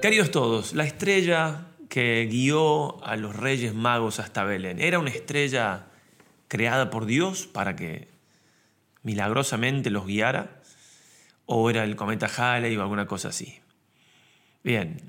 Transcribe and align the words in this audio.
Queridos 0.00 0.30
todos, 0.30 0.72
la 0.72 0.84
estrella 0.84 1.66
que 1.90 2.26
guió 2.30 3.04
a 3.04 3.16
los 3.16 3.36
reyes 3.36 3.74
magos 3.74 4.18
hasta 4.18 4.44
Belén, 4.44 4.80
¿era 4.80 4.98
una 4.98 5.10
estrella 5.10 5.88
creada 6.48 6.88
por 6.88 7.04
Dios 7.04 7.46
para 7.46 7.76
que 7.76 8.08
milagrosamente 9.02 9.90
los 9.90 10.06
guiara? 10.06 10.62
¿O 11.44 11.68
era 11.68 11.84
el 11.84 11.96
cometa 11.96 12.30
Halley 12.34 12.74
o 12.78 12.80
alguna 12.80 13.06
cosa 13.06 13.28
así? 13.28 13.60
Bien, 14.64 15.02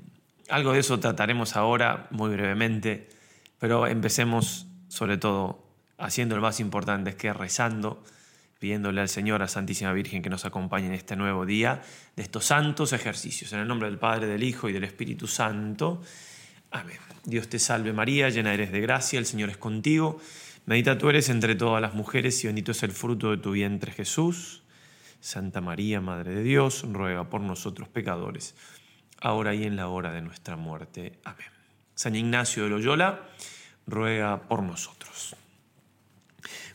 algo 0.50 0.74
de 0.74 0.80
eso 0.80 1.00
trataremos 1.00 1.56
ahora 1.56 2.08
muy 2.10 2.30
brevemente, 2.30 3.08
pero 3.58 3.86
empecemos 3.86 4.66
sobre 4.88 5.16
todo 5.16 5.64
haciendo 5.96 6.36
lo 6.36 6.42
más 6.42 6.60
importante, 6.60 7.16
que 7.16 7.28
es 7.28 7.36
rezando 7.36 8.04
pidiéndole 8.62 9.00
al 9.00 9.08
Señor, 9.08 9.42
a 9.42 9.48
Santísima 9.48 9.92
Virgen, 9.92 10.22
que 10.22 10.30
nos 10.30 10.44
acompañe 10.44 10.86
en 10.86 10.92
este 10.92 11.16
nuevo 11.16 11.44
día 11.44 11.82
de 12.14 12.22
estos 12.22 12.44
santos 12.44 12.92
ejercicios. 12.92 13.52
En 13.52 13.58
el 13.58 13.66
nombre 13.66 13.88
del 13.88 13.98
Padre, 13.98 14.28
del 14.28 14.44
Hijo 14.44 14.68
y 14.68 14.72
del 14.72 14.84
Espíritu 14.84 15.26
Santo. 15.26 16.00
Amén. 16.70 16.96
Dios 17.24 17.48
te 17.48 17.58
salve 17.58 17.92
María, 17.92 18.28
llena 18.28 18.54
eres 18.54 18.70
de 18.70 18.80
gracia, 18.80 19.18
el 19.18 19.26
Señor 19.26 19.50
es 19.50 19.56
contigo. 19.56 20.20
Medita 20.64 20.96
tú 20.96 21.08
eres 21.10 21.28
entre 21.28 21.56
todas 21.56 21.82
las 21.82 21.94
mujeres 21.94 22.44
y 22.44 22.46
bendito 22.46 22.70
es 22.70 22.84
el 22.84 22.92
fruto 22.92 23.32
de 23.32 23.38
tu 23.38 23.50
vientre 23.50 23.90
Jesús. 23.90 24.62
Santa 25.18 25.60
María, 25.60 26.00
Madre 26.00 26.32
de 26.32 26.44
Dios, 26.44 26.84
ruega 26.88 27.28
por 27.28 27.40
nosotros 27.40 27.88
pecadores, 27.88 28.54
ahora 29.20 29.56
y 29.56 29.64
en 29.64 29.74
la 29.74 29.88
hora 29.88 30.12
de 30.12 30.22
nuestra 30.22 30.54
muerte. 30.54 31.18
Amén. 31.24 31.48
San 31.96 32.14
Ignacio 32.14 32.62
de 32.62 32.70
Loyola, 32.70 33.22
ruega 33.88 34.42
por 34.42 34.62
nosotros. 34.62 35.34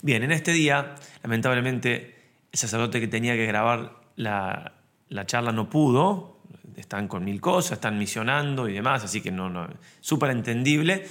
Bien, 0.01 0.23
en 0.23 0.31
este 0.31 0.51
día, 0.51 0.95
lamentablemente, 1.23 2.15
el 2.51 2.59
sacerdote 2.59 2.99
que 2.99 3.07
tenía 3.07 3.35
que 3.35 3.45
grabar 3.45 3.99
la, 4.15 4.73
charla 5.25 5.51
no 5.51 5.69
pudo, 5.69 6.39
están 6.75 7.07
con 7.07 7.25
mil 7.25 7.41
cosas, 7.41 7.73
están 7.73 7.97
misionando 7.97 8.69
y 8.69 8.73
demás, 8.73 9.03
así 9.03 9.21
que 9.21 9.31
no, 9.31 9.49
no, 9.49 9.67
súper 9.99 10.29
entendible. 10.31 11.07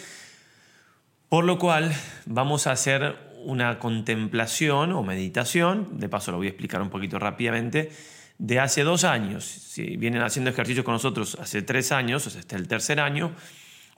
Por 1.29 1.45
lo 1.45 1.59
cual 1.59 1.93
vamos 2.27 2.69
a 2.69 2.73
hacer 2.73 3.17
una 3.45 3.81
contemplación 3.81 4.93
o 4.93 5.03
meditación, 5.03 5.99
de 5.99 6.09
paso 6.09 6.31
lo 6.31 6.39
voy 6.39 6.47
a 6.47 6.51
explicar 6.51 6.81
un 6.81 6.91
poquito 6.91 7.19
rápidamente, 7.19 7.91
de 8.39 8.61
hace 8.61 8.85
dos 8.85 9.03
años. 9.03 9.45
Si 9.45 9.97
vienen 9.97 10.23
haciendo 10.23 10.51
ejercicios 10.51 10.85
con 10.85 10.93
nosotros 10.93 11.37
hace 11.41 11.63
tres 11.63 11.91
años, 11.91 12.27
o 12.27 12.31
sea, 12.31 12.41
este 12.41 12.55
el 12.55 12.69
tercer 12.69 13.01
año, 13.01 13.33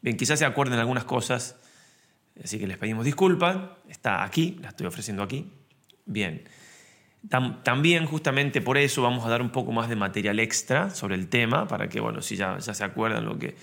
bien, 0.00 0.16
quizás 0.16 0.38
se 0.38 0.46
acuerden 0.46 0.78
algunas 0.78 1.04
cosas 1.04 1.56
Así 2.42 2.58
que 2.58 2.66
les 2.66 2.78
pedimos 2.78 3.04
disculpas, 3.04 3.56
está 3.88 4.22
aquí, 4.22 4.58
la 4.60 4.68
estoy 4.68 4.86
ofreciendo 4.86 5.22
aquí. 5.22 5.50
Bien. 6.06 6.44
también 7.64 8.06
justamente 8.06 8.62
por 8.62 8.78
eso 8.78 9.02
vamos 9.02 9.26
a 9.26 9.28
dar 9.28 9.42
un 9.42 9.50
poco 9.50 9.72
más 9.72 9.90
de 9.90 9.96
material 9.96 10.40
extra 10.40 10.90
sobre 10.90 11.16
el 11.16 11.28
tema, 11.28 11.68
para 11.68 11.88
que, 11.88 12.00
bueno, 12.00 12.22
si 12.22 12.36
ya, 12.36 12.58
ya 12.58 12.72
se 12.72 12.84
acuerdan 12.84 13.26
lo 13.26 13.38
que, 13.38 13.56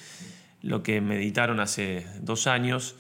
lo 0.62 0.84
que 0.84 1.02
meditaron 1.02 1.60
hace 1.60 2.06
dos 2.22 2.46
años, 2.48 2.96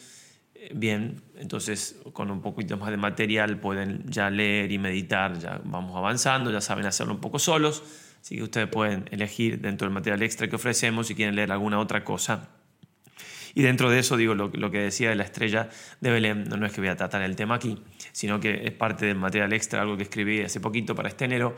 eh, 0.55 0.71
bien, 0.73 1.21
entonces 1.37 1.99
con 2.13 2.31
un 2.31 2.41
poquito 2.41 2.77
más 2.77 2.89
de 2.89 2.97
material 2.97 3.59
pueden 3.59 4.03
ya 4.09 4.29
leer 4.29 4.71
y 4.71 4.79
meditar, 4.79 5.37
ya 5.37 5.61
vamos 5.63 5.95
avanzando, 5.95 6.51
ya 6.51 6.61
saben 6.61 6.85
hacerlo 6.85 7.13
un 7.13 7.21
poco 7.21 7.37
solos, 7.37 7.83
así 8.21 8.37
que 8.37 8.43
ustedes 8.43 8.67
pueden 8.67 9.05
elegir 9.11 9.59
dentro 9.59 9.85
del 9.85 9.93
material 9.93 10.23
extra 10.23 10.47
que 10.47 10.55
ofrecemos 10.55 11.07
si 11.07 11.15
quieren 11.15 11.35
leer 11.35 11.51
alguna 11.51 11.79
otra 11.79 12.03
cosa 12.03 12.54
y 13.57 13.61
dentro 13.61 13.89
de 13.89 13.99
eso, 13.99 14.17
digo, 14.17 14.35
lo, 14.35 14.51
que 14.51 14.79
decía 14.79 15.09
de 15.09 15.15
la 15.15 15.23
estrella 15.23 15.69
de 16.01 16.11
Belén, 16.11 16.43
no, 16.43 16.65
es 16.65 16.73
que 16.73 16.81
voy 16.81 16.89
a 16.89 16.97
tratar 16.97 17.21
el 17.21 17.37
tema 17.37 17.55
aquí, 17.55 17.81
sino 18.11 18.41
que 18.41 18.67
es 18.67 18.73
parte 18.73 19.05
del 19.05 19.15
material 19.15 19.53
extra, 19.53 19.81
algo 19.81 19.95
que 19.95 20.03
escribí 20.03 20.41
hace 20.41 20.59
poquito 20.59 20.93
para 20.93 21.07
este 21.07 21.23
enero, 21.23 21.55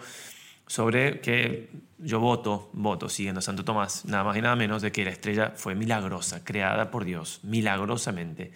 sobre 0.68 1.22
que 1.22 1.72
yo 1.98 2.20
voto, 2.20 2.70
voto 2.74 3.10
siguiendo 3.10 3.40
a 3.40 3.42
Santo 3.42 3.66
Tomás, 3.66 4.06
nada 4.06 4.24
más 4.24 4.38
y 4.38 4.42
nada 4.42 4.56
menos 4.56 4.84
de 4.84 4.92
que 4.92 5.04
la 5.04 5.10
estrella 5.10 5.54
fue 5.56 5.74
milagrosa, 5.74 6.44
creada 6.44 6.92
por 6.92 7.04
Dios, 7.04 7.40
milagrosamente, 7.42 8.52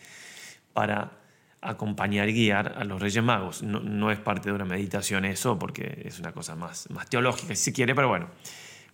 para 0.74 1.14
acompañar 1.62 2.30
y 2.30 2.34
guiar 2.34 2.76
a 2.78 2.84
los 2.84 3.02
Reyes 3.02 3.24
Magos. 3.24 3.64
No, 3.64 4.12
es 4.12 4.20
parte 4.20 4.50
de 4.50 4.56
una 4.56 4.66
meditación 4.66 5.26
eso, 5.26 5.58
porque 5.58 6.04
es 6.06 6.20
una 6.20 6.32
cosa 6.32 6.56
más, 6.56 6.92
más 6.92 7.10
teológica, 7.10 7.56
si 7.56 7.64
se 7.64 7.74
quiere, 7.74 7.96
pero 7.96 8.08
bueno, 8.08 8.30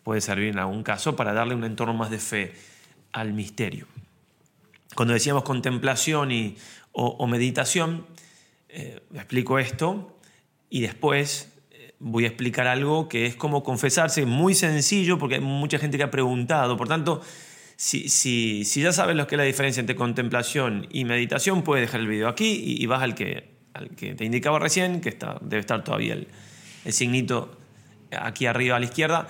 puede 0.03 0.22
servir 0.22 0.50
en 0.50 0.59
algún 0.59 0.84
caso 0.84 1.18
para 1.18 1.34
darle 1.34 1.53
un 1.53 1.66
entorno 1.66 1.94
más 1.94 2.09
de 2.09 2.19
fe 2.19 2.53
al 3.12 3.34
misterio. 3.34 3.88
Cuando 4.96 5.14
decíamos 5.14 5.44
contemplación 5.44 6.31
y, 6.31 6.58
o, 6.92 7.28
meditación, 7.28 8.08
eh, 8.70 9.02
explico 9.14 9.59
esto 9.59 10.20
y 10.70 10.81
después 10.81 11.53
eh, 11.72 11.94
voy 12.00 12.25
a 12.25 12.28
explicar 12.28 12.68
algo 12.68 13.08
que 13.08 13.28
es 13.28 13.36
como 13.36 13.64
confesarse, 13.64 14.26
muy 14.26 14.56
sencillo 14.56 15.20
porque 15.20 15.36
hay 15.36 15.42
mucha 15.42 15.78
gente 15.78 15.97
que 15.97 16.03
ha 16.03 16.12
preguntado. 16.12 16.76
Por 16.76 16.88
tanto, 16.88 17.22
si, 17.76 18.09
si, 18.09 18.66
si 18.66 18.81
ya 18.81 18.92
sabes 18.92 19.16
lo 19.16 19.28
que 19.28 19.36
es 19.36 19.38
la 19.38 19.44
diferencia 19.44 19.80
entre 19.80 19.96
contemplación 19.96 20.88
y 20.90 21.06
meditación, 21.06 21.62
puedes 21.62 21.86
dejar 21.86 22.00
el 22.00 22.08
video 22.08 22.28
aquí 22.28 22.78
y, 22.80 22.86
vas 22.88 23.03
al 23.03 23.14
que, 23.14 23.52
al 23.74 23.90
que 23.90 24.16
te 24.16 24.26
indicaba 24.26 24.58
recién, 24.58 25.00
que 25.00 25.09
está, 25.09 25.38
debe 25.42 25.59
estar 25.59 25.84
todavía 25.84 26.16
el, 26.16 26.28
el 26.84 26.94
signito 26.94 27.56
aquí 28.12 28.47
arriba 28.47 28.78
a 28.78 28.80
la 28.80 28.86
izquierda, 28.86 29.28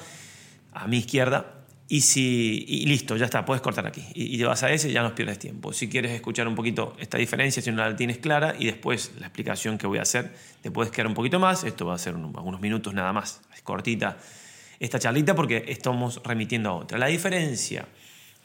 a 0.71 0.87
mi 0.87 0.99
izquierda, 0.99 1.56
y, 1.89 2.01
si, 2.01 2.65
y 2.67 2.85
listo, 2.85 3.15
ya 3.15 3.25
está, 3.25 3.45
puedes 3.45 3.61
cortar 3.61 3.87
aquí. 3.87 4.03
Y, 4.13 4.35
y, 4.35 4.43
vas 4.43 4.63
a 4.63 4.71
ese 4.71 4.89
y 4.89 4.93
ya 4.93 5.03
no 5.03 5.15
pierdes 5.15 5.39
tiempo. 5.39 5.71
Si 5.71 5.87
quieres 5.87 6.11
escuchar 6.11 6.47
un 6.47 6.55
poquito 6.55 6.95
esta 6.99 7.17
diferencia, 7.17 7.61
si 7.61 7.71
no 7.71 7.77
la 7.77 7.95
tienes 7.95 8.17
clara, 8.17 8.55
y 8.59 8.65
después 8.65 9.13
la 9.19 9.27
explicación 9.27 9.77
que 9.77 9.87
voy 9.87 9.99
a 9.99 10.01
hacer, 10.01 10.33
te 10.61 10.69
puedes 10.69 10.91
quedar 10.91 11.07
un 11.07 11.13
poquito 11.13 11.39
más. 11.39 11.63
Esto 11.63 11.85
va 11.85 11.95
a 11.95 11.97
ser 11.97 12.15
algunos 12.15 12.59
minutos 12.59 12.93
nada 12.93 13.13
más. 13.13 13.41
Es 13.55 13.61
cortita 13.61 14.17
esta 14.79 14.99
charlita 14.99 15.33
porque 15.33 15.65
estamos 15.69 16.21
remitiendo 16.23 16.69
a 16.69 16.73
otra. 16.73 16.97
La 16.97 17.07
diferencia 17.07 17.87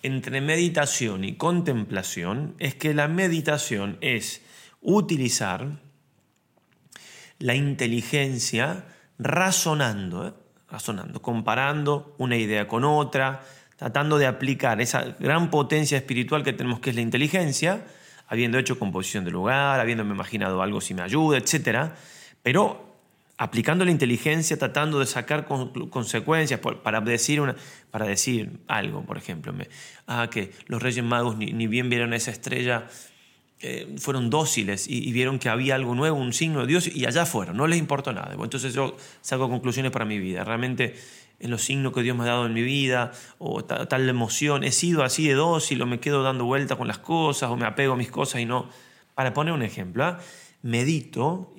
entre 0.02 0.40
meditación 0.40 1.24
y 1.24 1.34
contemplación 1.34 2.54
es 2.58 2.74
que 2.74 2.94
la 2.94 3.08
meditación 3.08 3.98
es 4.00 4.42
utilizar 4.80 5.80
la 7.38 7.54
inteligencia 7.54 8.84
razonando. 9.18 10.28
¿eh? 10.28 10.41
Razonando, 10.72 11.20
comparando 11.20 12.14
una 12.16 12.36
idea 12.36 12.66
con 12.66 12.84
otra, 12.84 13.42
tratando 13.76 14.16
de 14.16 14.26
aplicar 14.26 14.80
esa 14.80 15.04
gran 15.20 15.50
potencia 15.50 15.98
espiritual 15.98 16.42
que 16.42 16.54
tenemos 16.54 16.80
que 16.80 16.90
es 16.90 16.96
la 16.96 17.02
inteligencia, 17.02 17.84
habiendo 18.26 18.58
hecho 18.58 18.78
composición 18.78 19.24
de 19.24 19.30
lugar, 19.30 19.78
habiéndome 19.78 20.14
imaginado 20.14 20.62
algo 20.62 20.80
si 20.80 20.94
me 20.94 21.02
ayuda, 21.02 21.36
etc. 21.36 21.90
Pero 22.42 22.90
aplicando 23.36 23.84
la 23.84 23.90
inteligencia, 23.90 24.56
tratando 24.56 24.98
de 24.98 25.06
sacar 25.06 25.46
consecuencias 25.46 26.58
para 26.60 27.00
decir, 27.02 27.42
para 27.90 28.06
decir 28.06 28.60
algo, 28.66 29.04
por 29.04 29.18
ejemplo. 29.18 29.52
ah, 30.06 30.28
que 30.30 30.52
los 30.68 30.82
Reyes 30.82 31.04
Magos 31.04 31.36
ni, 31.36 31.52
ni 31.52 31.66
bien 31.66 31.90
vieron 31.90 32.14
esa 32.14 32.30
estrella 32.30 32.86
eh, 33.64 33.94
fueron 33.98 34.28
dóciles 34.28 34.88
y, 34.88 35.12
vieron 35.12 35.38
que 35.38 35.48
había 35.48 35.76
algo 35.76 35.94
nuevo, 35.94 36.16
un 36.16 36.32
signo 36.32 36.62
de 36.62 36.66
Dios, 36.66 36.88
y 36.92 37.06
allá 37.06 37.24
fueron, 37.24 37.56
no 37.56 37.68
les 37.68 37.78
importó 37.78 38.12
nada. 38.12 38.34
Entonces 38.34 38.74
yo 38.74 38.96
saco 39.20 39.48
conclusiones 39.48 39.92
para 39.92 40.04
mi 40.04 40.18
vida. 40.18 40.42
Realmente 40.42 40.96
en 41.38 41.50
los 41.50 41.62
signos 41.62 41.92
que 41.92 42.02
Dios 42.02 42.16
me 42.16 42.24
ha 42.24 42.26
dado 42.26 42.46
en 42.46 42.54
mi 42.54 42.62
vida, 42.62 43.12
o 43.38 43.64
tal, 43.64 44.08
emoción, 44.08 44.64
he 44.64 44.72
sido 44.72 45.04
así 45.04 45.28
de 45.28 45.34
dócil, 45.34 45.80
o 45.80 45.86
me 45.86 46.00
quedo 46.00 46.24
dando 46.24 46.44
vueltas 46.44 46.76
con 46.76 46.88
las 46.88 46.98
cosas, 46.98 47.50
o 47.50 47.56
me 47.56 47.64
apego 47.64 47.92
a 47.92 47.96
mis 47.96 48.10
cosas 48.10 48.40
y 48.40 48.46
no. 48.46 48.68
Para 49.14 49.32
poner 49.32 49.54
un 49.54 49.62
ejemplo, 49.62 50.04
¿ah? 50.04 50.18
Medito 50.62 51.52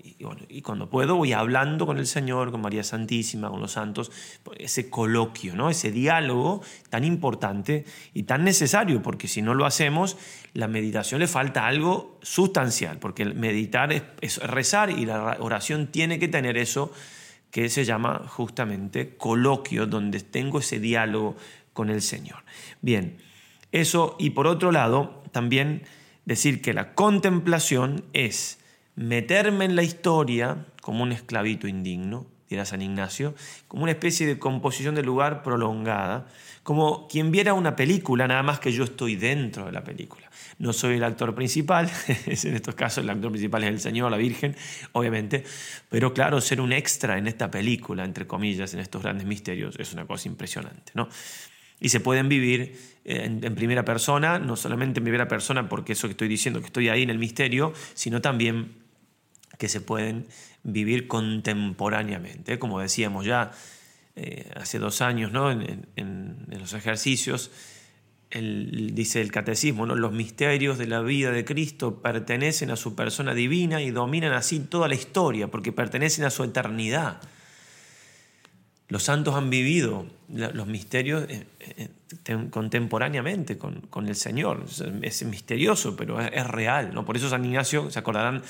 y, 0.50 0.62
cuando 0.62 0.90
puedo 0.90 1.16
voy 1.16 1.34
hablando 1.34 1.86
con 1.86 1.98
el 1.98 2.08
Señor, 2.08 2.52
con 2.52 2.62
María 2.62 2.84
Santísima, 2.84 3.50
con 3.50 3.60
los 3.60 3.74
santos, 3.74 4.12
ese 4.58 4.90
coloquio, 4.90 5.56
¿no? 5.56 5.70
ese 5.70 5.92
diálogo 5.92 6.62
tan 6.90 7.04
importante 7.04 7.86
y 8.14 8.24
tan 8.24 8.44
necesario, 8.44 9.02
porque 9.02 9.28
si 9.28 9.42
no 9.42 9.54
lo 9.54 9.66
hacemos, 9.66 10.18
la 10.54 10.68
meditación 10.68 11.20
le 11.20 11.28
falta 11.28 11.68
algo 11.68 12.20
sustancial, 12.22 13.00
porque 13.00 13.26
meditar 13.26 13.92
es, 14.22 14.38
rezar 14.38 14.90
y 14.90 15.06
la 15.06 15.38
oración 15.40 15.88
tiene 15.88 16.20
que 16.20 16.28
tener 16.28 16.58
eso 16.58 16.92
que 17.52 17.70
se 17.70 17.86
llama 17.86 18.24
justamente 18.28 19.16
coloquio, 19.18 19.86
donde 19.86 20.22
tengo 20.22 20.60
ese 20.60 20.80
diálogo 20.80 21.36
con 21.74 21.90
el 21.90 22.02
Señor. 22.02 22.44
Bien, 22.82 23.18
eso 23.72 24.16
y 24.20 24.32
por 24.32 24.48
otro 24.48 24.72
lado, 24.72 25.24
también 25.32 25.84
decir 26.26 26.62
que 26.62 26.74
la 26.74 26.94
contemplación 26.94 28.06
es 28.14 28.63
meterme 28.96 29.66
en 29.66 29.76
la 29.76 29.84
historia 29.84 30.66
como 30.82 31.04
un 31.04 31.12
esclavito 31.12 31.68
indigno, 31.68 32.28
dirá 32.50 32.66
San 32.66 32.82
Ignacio, 32.82 33.34
como 33.68 33.84
una 33.84 33.94
especie 33.94 34.28
de 34.28 34.38
composición 34.38 34.96
de 34.96 35.04
lugar 35.04 35.44
prolongada, 35.44 36.28
como 36.62 37.08
quien 37.08 37.32
viera 37.32 37.54
una 37.54 37.76
película, 37.76 38.28
nada 38.28 38.44
más 38.44 38.60
que 38.60 38.72
yo 38.72 38.84
estoy 38.84 39.16
dentro 39.16 39.66
de 39.66 39.72
la 39.72 39.84
película. 39.84 40.30
No 40.60 40.72
soy 40.72 40.96
el 40.96 41.04
actor 41.04 41.34
principal, 41.34 41.90
en 42.26 42.56
estos 42.56 42.76
casos 42.76 43.04
el 43.04 43.10
actor 43.10 43.32
principal 43.32 43.64
es 43.64 43.70
el 43.70 43.80
Señor, 43.80 44.12
la 44.12 44.18
Virgen, 44.18 44.56
obviamente, 44.92 45.44
pero 45.90 46.14
claro, 46.14 46.40
ser 46.42 46.62
un 46.62 46.72
extra 46.72 47.18
en 47.18 47.28
esta 47.28 47.50
película, 47.50 48.06
entre 48.06 48.28
comillas, 48.28 48.74
en 48.74 48.80
estos 48.80 49.02
grandes 49.02 49.26
misterios, 49.26 49.76
es 49.80 49.94
una 49.94 50.06
cosa 50.06 50.28
impresionante, 50.28 50.92
¿no? 50.96 51.10
Y 51.80 51.90
se 51.90 52.00
pueden 52.00 52.30
vivir 52.30 52.80
en, 53.04 53.44
en 53.44 53.56
primera 53.56 53.84
persona, 53.84 54.40
no 54.40 54.56
solamente 54.56 55.00
en 55.00 55.04
primera 55.04 55.28
persona, 55.28 55.68
porque 55.68 55.94
eso 55.94 56.08
que 56.08 56.12
estoy 56.12 56.30
diciendo, 56.30 56.62
que 56.62 56.68
estoy 56.68 56.88
ahí 56.88 57.04
en 57.04 57.10
el 57.10 57.18
misterio, 57.20 57.74
sino 57.94 58.22
también 58.22 58.83
que 59.64 59.70
se 59.70 59.80
pueden 59.80 60.28
vivir 60.64 61.08
contemporáneamente. 61.08 62.60
Como 62.60 62.82
decíamos 62.82 63.26
ya 63.26 63.52
eh, 64.18 64.52
hace 64.58 64.78
dos 64.78 65.00
años 65.00 65.32
¿no? 65.32 65.50
en, 65.52 66.46
los 66.50 66.74
ejercicios, 66.74 67.50
dice 68.30 69.22
el 69.22 69.32
catecismo, 69.32 69.86
¿no? 69.86 69.96
los 69.96 70.12
misterios 70.12 70.78
de 70.78 70.88
la 70.88 71.00
vida 71.00 71.32
de 71.32 71.46
Cristo 71.46 72.02
pertenecen 72.02 72.72
a 72.72 72.76
su 72.76 72.94
persona 72.94 73.34
divina 73.34 73.82
y 73.82 73.92
dominan 73.92 74.34
así 74.34 74.60
toda 74.60 74.90
la 74.90 74.96
historia, 74.96 75.48
porque 75.48 75.72
pertenecen 75.72 76.26
a 76.26 76.30
su 76.30 76.44
eternidad. 76.44 77.22
Los 78.90 79.04
santos 79.04 79.34
han 79.36 79.50
vivido 79.50 80.08
los 80.28 80.68
misterios 80.68 81.24
eh, 81.30 81.48
eh, 81.62 82.48
contemporáneamente 82.50 83.58
con, 83.58 84.08
el 84.10 84.16
Señor. 84.18 84.66
Es 85.04 85.24
misterioso, 85.24 85.96
pero 85.96 86.20
es, 86.20 86.48
real. 86.48 86.94
¿no? 86.94 87.06
Por 87.06 87.16
eso 87.16 87.30
San 87.30 87.46
Ignacio, 87.46 87.90
se 87.90 88.00
acordarán, 88.00 88.44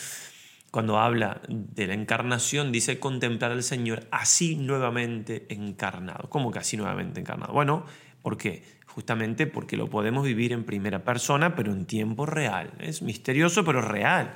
cuando 0.73 0.97
habla 0.97 1.39
de 1.47 1.85
la 1.85 1.93
encarnación, 1.93 2.71
dice 2.71 2.97
contemplar 2.97 3.51
al 3.51 3.61
Señor 3.61 4.07
así 4.09 4.55
nuevamente 4.55 5.45
encarnado. 5.49 6.27
¿Cómo 6.31 6.49
que 6.49 6.57
así 6.57 6.77
nuevamente 6.77 7.19
encarnado? 7.19 7.53
Bueno, 7.53 7.85
¿por 8.23 8.39
qué? 8.39 8.63
Justamente 8.87 9.45
porque 9.45 9.77
lo 9.77 9.87
podemos 9.87 10.25
vivir 10.25 10.51
en 10.51 10.63
primera 10.63 11.03
persona, 11.03 11.53
pero 11.55 11.71
en 11.71 11.85
tiempo 11.85 12.25
real. 12.25 12.71
Es 12.79 13.03
misterioso, 13.03 13.63
pero 13.63 13.83
real. 13.83 14.33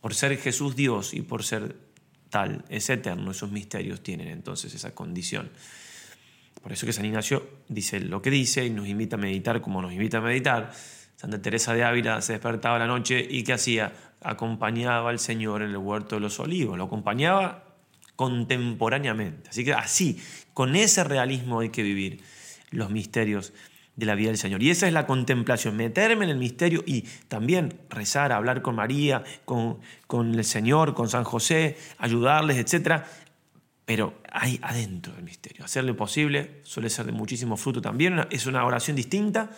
Por 0.00 0.12
ser 0.12 0.36
Jesús 0.38 0.74
Dios 0.74 1.14
y 1.14 1.22
por 1.22 1.44
ser 1.44 1.76
tal, 2.30 2.64
es 2.68 2.90
eterno, 2.90 3.30
esos 3.30 3.52
misterios 3.52 4.02
tienen 4.02 4.26
entonces 4.26 4.74
esa 4.74 4.92
condición. 4.92 5.50
Por 6.60 6.72
eso 6.72 6.84
que 6.84 6.92
San 6.92 7.04
Ignacio 7.04 7.48
dice 7.68 8.00
lo 8.00 8.20
que 8.20 8.30
dice 8.30 8.66
y 8.66 8.70
nos 8.70 8.88
invita 8.88 9.14
a 9.14 9.20
meditar 9.20 9.60
como 9.60 9.80
nos 9.80 9.92
invita 9.92 10.18
a 10.18 10.20
meditar. 10.20 10.72
Santa 11.14 11.40
Teresa 11.40 11.74
de 11.74 11.84
Ávila 11.84 12.22
se 12.22 12.32
despertaba 12.32 12.76
la 12.78 12.88
noche 12.88 13.24
y 13.30 13.44
¿qué 13.44 13.52
hacía? 13.52 13.92
Acompañaba 14.22 15.10
al 15.10 15.18
Señor 15.18 15.62
en 15.62 15.70
el 15.70 15.76
huerto 15.76 16.16
de 16.16 16.20
los 16.20 16.38
olivos, 16.40 16.76
lo 16.76 16.84
acompañaba 16.84 17.64
contemporáneamente. 18.16 19.50
Así 19.50 19.64
que 19.64 19.72
así, 19.72 20.20
con 20.52 20.76
ese 20.76 21.04
realismo 21.04 21.60
hay 21.60 21.70
que 21.70 21.82
vivir 21.82 22.22
los 22.70 22.90
misterios 22.90 23.52
de 23.96 24.06
la 24.06 24.14
vida 24.14 24.28
del 24.28 24.38
Señor. 24.38 24.62
Y 24.62 24.70
esa 24.70 24.86
es 24.86 24.92
la 24.92 25.06
contemplación, 25.06 25.76
meterme 25.76 26.24
en 26.24 26.30
el 26.30 26.38
misterio 26.38 26.82
y 26.86 27.02
también 27.28 27.80
rezar, 27.88 28.32
hablar 28.32 28.62
con 28.62 28.74
María, 28.74 29.24
con, 29.44 29.78
con 30.06 30.34
el 30.34 30.44
Señor, 30.44 30.94
con 30.94 31.08
San 31.08 31.24
José, 31.24 31.76
ayudarles, 31.98 32.58
etc 32.58 33.04
pero 33.90 34.22
hay 34.30 34.56
adentro 34.62 35.12
del 35.14 35.24
misterio. 35.24 35.64
Hacerlo 35.64 35.96
posible 35.96 36.60
suele 36.62 36.88
ser 36.88 37.06
de 37.06 37.10
muchísimo 37.10 37.56
fruto 37.56 37.82
también. 37.82 38.24
Es 38.30 38.46
una 38.46 38.64
oración 38.64 38.94
distinta, 38.96 39.50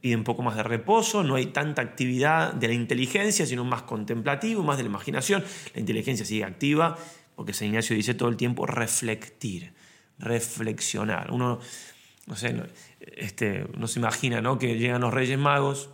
pide 0.00 0.16
un 0.16 0.24
poco 0.24 0.42
más 0.42 0.56
de 0.56 0.62
reposo, 0.62 1.22
no 1.22 1.36
hay 1.36 1.46
tanta 1.46 1.82
actividad 1.82 2.52
de 2.52 2.68
la 2.68 2.74
inteligencia, 2.74 3.46
sino 3.46 3.64
más 3.64 3.82
contemplativo, 3.82 4.62
más 4.62 4.76
de 4.76 4.84
la 4.84 4.88
imaginación. 4.88 5.44
La 5.74 5.80
inteligencia 5.80 6.24
sigue 6.24 6.44
activa, 6.44 6.96
porque 7.34 7.52
San 7.52 7.68
Ignacio 7.68 7.96
dice 7.96 8.14
todo 8.14 8.28
el 8.28 8.36
tiempo 8.36 8.66
reflectir, 8.66 9.74
reflexionar. 10.18 11.30
Uno, 11.30 11.60
no 12.26 12.36
sé, 12.36 12.54
este, 13.00 13.66
no 13.76 13.86
se 13.86 13.98
imagina 13.98 14.40
¿no? 14.40 14.58
que 14.58 14.78
llegan 14.78 15.00
los 15.00 15.12
Reyes 15.12 15.38
Magos 15.38 15.90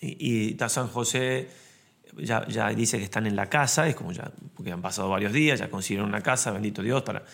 y, 0.00 0.16
y 0.18 0.50
está 0.50 0.68
San 0.68 0.88
José 0.88 1.48
ya, 2.18 2.46
ya, 2.46 2.68
dice 2.70 2.98
que 2.98 3.04
están 3.04 3.26
en 3.26 3.36
la 3.36 3.48
casa, 3.48 3.88
es 3.88 3.94
como 3.94 4.12
ya, 4.12 4.30
porque 4.54 4.72
han 4.72 4.82
pasado 4.82 5.08
varios 5.08 5.32
días, 5.32 5.58
ya 5.58 5.70
consiguieron 5.70 6.08
una 6.08 6.20
casa, 6.20 6.50
bendito 6.50 6.82
Dios, 6.82 7.02
para... 7.02 7.24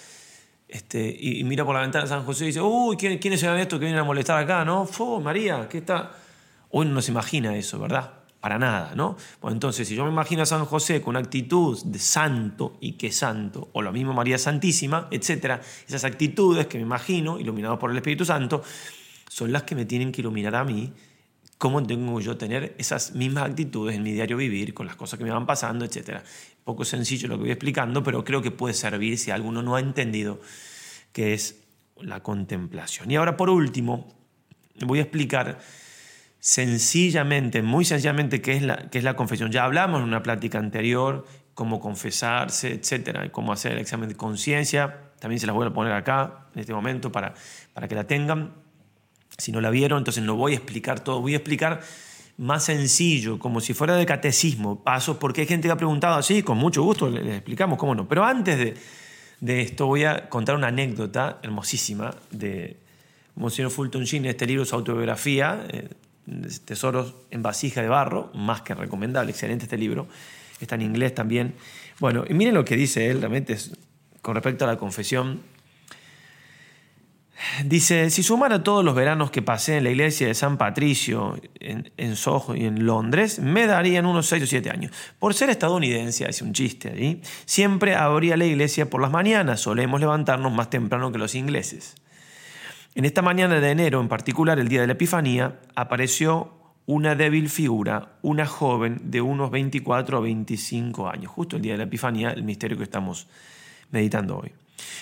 Este, 0.68 1.16
y, 1.18 1.42
mira 1.44 1.64
por 1.64 1.74
la 1.74 1.80
ventana 1.80 2.04
de 2.04 2.10
San 2.10 2.24
José 2.24 2.44
y 2.44 2.46
dice, 2.48 2.60
uy, 2.60 2.96
¿quiénes 2.96 3.42
eran 3.42 3.58
estos 3.58 3.78
que 3.78 3.86
vienen 3.86 4.02
a 4.02 4.04
molestar 4.04 4.42
acá? 4.42 4.64
¿No? 4.66 4.84
Fo, 4.84 5.18
María, 5.18 5.66
¿qué 5.68 5.78
está? 5.78 6.12
Uno 6.70 6.90
no 6.90 7.00
se 7.00 7.10
imagina 7.10 7.56
eso, 7.56 7.78
¿verdad? 7.78 8.12
Para 8.40 8.58
nada, 8.58 8.92
¿no? 8.94 9.16
Pues 9.40 9.54
entonces, 9.54 9.88
si 9.88 9.96
yo 9.96 10.04
me 10.04 10.10
imagino 10.10 10.42
a 10.42 10.46
San 10.46 10.66
José 10.66 11.00
con 11.00 11.12
una 11.12 11.20
actitud 11.20 11.82
de 11.84 11.98
santo 11.98 12.76
y 12.80 12.92
que 12.92 13.10
santo, 13.10 13.70
o 13.72 13.80
lo 13.80 13.92
mismo 13.92 14.12
María 14.12 14.36
Santísima, 14.36 15.08
etcétera, 15.10 15.60
esas 15.88 16.04
actitudes 16.04 16.66
que 16.66 16.76
me 16.76 16.82
imagino, 16.82 17.40
iluminados 17.40 17.78
por 17.78 17.90
el 17.90 17.96
Espíritu 17.96 18.26
Santo, 18.26 18.62
son 19.28 19.50
las 19.50 19.62
que 19.62 19.74
me 19.74 19.86
tienen 19.86 20.12
que 20.12 20.20
iluminar 20.20 20.54
a 20.54 20.64
mí 20.64 20.92
cómo 21.58 21.82
tengo 21.82 22.20
yo 22.20 22.36
tener 22.36 22.74
esas 22.78 23.14
mismas 23.14 23.50
actitudes 23.50 23.96
en 23.96 24.02
mi 24.02 24.12
diario 24.12 24.36
vivir, 24.36 24.72
con 24.72 24.86
las 24.86 24.94
cosas 24.94 25.18
que 25.18 25.24
me 25.24 25.30
van 25.30 25.44
pasando, 25.44 25.84
etc. 25.84 26.22
Poco 26.68 26.84
sencillo 26.84 27.28
lo 27.28 27.36
que 27.36 27.44
voy 27.44 27.50
explicando, 27.50 28.02
pero 28.02 28.22
creo 28.24 28.42
que 28.42 28.50
puede 28.50 28.74
servir 28.74 29.16
si 29.16 29.30
alguno 29.30 29.62
no 29.62 29.76
ha 29.76 29.80
entendido 29.80 30.38
qué 31.14 31.32
es 31.32 31.62
la 31.98 32.22
contemplación. 32.22 33.10
Y 33.10 33.16
ahora, 33.16 33.38
por 33.38 33.48
último, 33.48 34.14
voy 34.82 34.98
a 34.98 35.02
explicar 35.02 35.60
sencillamente, 36.40 37.62
muy 37.62 37.86
sencillamente, 37.86 38.42
qué 38.42 38.52
es 38.52 38.62
la, 38.62 38.90
qué 38.90 38.98
es 38.98 39.04
la 39.04 39.16
confesión. 39.16 39.50
Ya 39.50 39.64
hablamos 39.64 40.02
en 40.02 40.08
una 40.08 40.22
plática 40.22 40.58
anterior 40.58 41.24
cómo 41.54 41.80
confesarse, 41.80 42.74
etcétera, 42.74 43.32
cómo 43.32 43.54
hacer 43.54 43.72
el 43.72 43.78
examen 43.78 44.10
de 44.10 44.16
conciencia. 44.16 45.12
También 45.20 45.40
se 45.40 45.46
las 45.46 45.56
voy 45.56 45.66
a 45.66 45.70
poner 45.70 45.94
acá 45.94 46.48
en 46.54 46.60
este 46.60 46.74
momento 46.74 47.10
para, 47.10 47.32
para 47.72 47.88
que 47.88 47.94
la 47.94 48.06
tengan. 48.06 48.52
Si 49.38 49.52
no 49.52 49.62
la 49.62 49.70
vieron, 49.70 50.00
entonces 50.00 50.22
no 50.22 50.36
voy 50.36 50.52
a 50.52 50.56
explicar 50.56 51.00
todo, 51.00 51.22
voy 51.22 51.32
a 51.32 51.38
explicar 51.38 51.80
más 52.38 52.64
sencillo, 52.64 53.38
como 53.38 53.60
si 53.60 53.74
fuera 53.74 53.96
de 53.96 54.06
catecismo, 54.06 54.82
pasos, 54.82 55.16
porque 55.18 55.42
hay 55.42 55.46
gente 55.46 55.68
que 55.68 55.72
ha 55.72 55.76
preguntado 55.76 56.16
así, 56.16 56.42
con 56.42 56.56
mucho 56.56 56.82
gusto 56.82 57.10
les 57.10 57.34
explicamos 57.34 57.78
cómo 57.78 57.94
no. 57.94 58.08
Pero 58.08 58.24
antes 58.24 58.58
de, 58.58 58.74
de 59.40 59.60
esto 59.60 59.86
voy 59.86 60.04
a 60.04 60.28
contar 60.28 60.54
una 60.54 60.68
anécdota 60.68 61.40
hermosísima 61.42 62.14
de 62.30 62.76
Monsignor 63.34 63.72
Fulton 63.72 64.04
Sheen, 64.04 64.26
este 64.26 64.46
libro, 64.46 64.64
su 64.64 64.74
autobiografía, 64.74 65.66
eh, 65.68 65.88
Tesoros 66.64 67.14
en 67.30 67.42
vasija 67.42 67.80
de 67.80 67.88
barro, 67.88 68.30
más 68.34 68.60
que 68.60 68.74
recomendable, 68.74 69.30
excelente 69.30 69.64
este 69.64 69.78
libro, 69.78 70.08
está 70.60 70.74
en 70.74 70.82
inglés 70.82 71.14
también. 71.14 71.54
Bueno, 72.00 72.24
y 72.28 72.34
miren 72.34 72.54
lo 72.54 72.64
que 72.64 72.76
dice 72.76 73.10
él, 73.10 73.20
realmente 73.20 73.56
con 74.20 74.34
respecto 74.34 74.64
a 74.64 74.68
la 74.68 74.76
confesión, 74.76 75.40
Dice, 77.64 78.10
si 78.10 78.22
sumara 78.22 78.64
todos 78.64 78.84
los 78.84 78.94
veranos 78.94 79.30
que 79.30 79.42
pasé 79.42 79.76
en 79.76 79.84
la 79.84 79.90
iglesia 79.90 80.26
de 80.26 80.34
San 80.34 80.58
Patricio, 80.58 81.40
en, 81.60 82.16
Soho 82.16 82.56
y 82.56 82.64
en 82.64 82.84
Londres, 82.84 83.38
me 83.38 83.66
darían 83.66 84.06
unos 84.06 84.26
6 84.26 84.42
o 84.42 84.46
7 84.46 84.70
años. 84.70 84.92
Por 85.18 85.34
ser 85.34 85.50
estadounidense, 85.50 86.26
hace 86.26 86.42
un 86.42 86.52
chiste 86.52 86.90
ahí, 86.90 87.22
siempre 87.44 87.94
abría 87.94 88.36
la 88.36 88.44
iglesia 88.44 88.90
por 88.90 89.00
las 89.00 89.12
mañanas, 89.12 89.60
solemos 89.60 90.00
levantarnos 90.00 90.52
más 90.52 90.68
temprano 90.68 91.12
que 91.12 91.18
los 91.18 91.36
ingleses. 91.36 91.94
En 92.96 93.04
esta 93.04 93.22
mañana 93.22 93.60
de 93.60 93.70
enero, 93.70 94.00
en 94.00 94.08
particular 94.08 94.58
el 94.58 94.68
día 94.68 94.80
de 94.80 94.88
la 94.88 94.94
Epifanía, 94.94 95.60
apareció 95.76 96.52
una 96.86 97.14
débil 97.14 97.48
figura, 97.50 98.16
una 98.22 98.46
joven 98.46 98.98
de 99.04 99.20
unos 99.20 99.50
24 99.52 100.18
o 100.18 100.22
25 100.22 101.08
años, 101.08 101.30
justo 101.30 101.56
el 101.56 101.62
día 101.62 101.72
de 101.72 101.78
la 101.78 101.84
Epifanía, 101.84 102.30
el 102.30 102.42
misterio 102.42 102.76
que 102.76 102.84
estamos 102.84 103.28
meditando 103.92 104.38
hoy. 104.38 104.52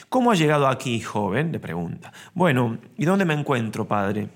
¿Cómo 0.09 0.30
ha 0.30 0.35
llegado 0.35 0.68
aquí, 0.68 1.00
joven? 1.00 1.52
le 1.52 1.61
pregunta. 1.61 2.12
Bueno, 2.35 2.78
¿y 2.97 3.04
dónde 3.04 3.25
me 3.25 3.35
encuentro, 3.35 3.87
padre? 3.87 4.28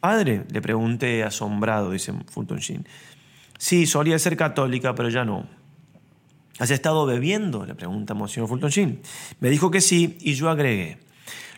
Padre, 0.00 0.44
le 0.50 0.62
pregunté 0.62 1.24
asombrado, 1.24 1.90
dice 1.90 2.12
Fulton 2.28 2.58
Sheen. 2.58 2.86
Sí, 3.58 3.86
solía 3.86 4.18
ser 4.18 4.36
católica, 4.36 4.94
pero 4.94 5.08
ya 5.08 5.24
no. 5.24 5.46
¿Has 6.58 6.70
estado 6.70 7.06
bebiendo? 7.06 7.66
le 7.66 7.74
pregunta 7.74 8.14
Monsignor 8.14 8.48
Fulton 8.48 8.70
Sheen. 8.70 9.00
Me 9.40 9.50
dijo 9.50 9.70
que 9.70 9.80
sí, 9.80 10.16
y 10.20 10.34
yo 10.34 10.48
agregué. 10.48 10.98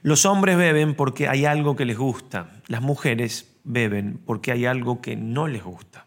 Los 0.02 0.26
hombres 0.26 0.56
beben 0.56 0.94
porque 0.94 1.28
hay 1.28 1.44
algo 1.44 1.76
que 1.76 1.84
les 1.84 1.98
gusta. 1.98 2.50
Las 2.68 2.82
mujeres 2.82 3.54
beben 3.64 4.20
porque 4.24 4.52
hay 4.52 4.66
algo 4.66 5.00
que 5.00 5.16
no 5.16 5.48
les 5.48 5.62
gusta. 5.62 6.06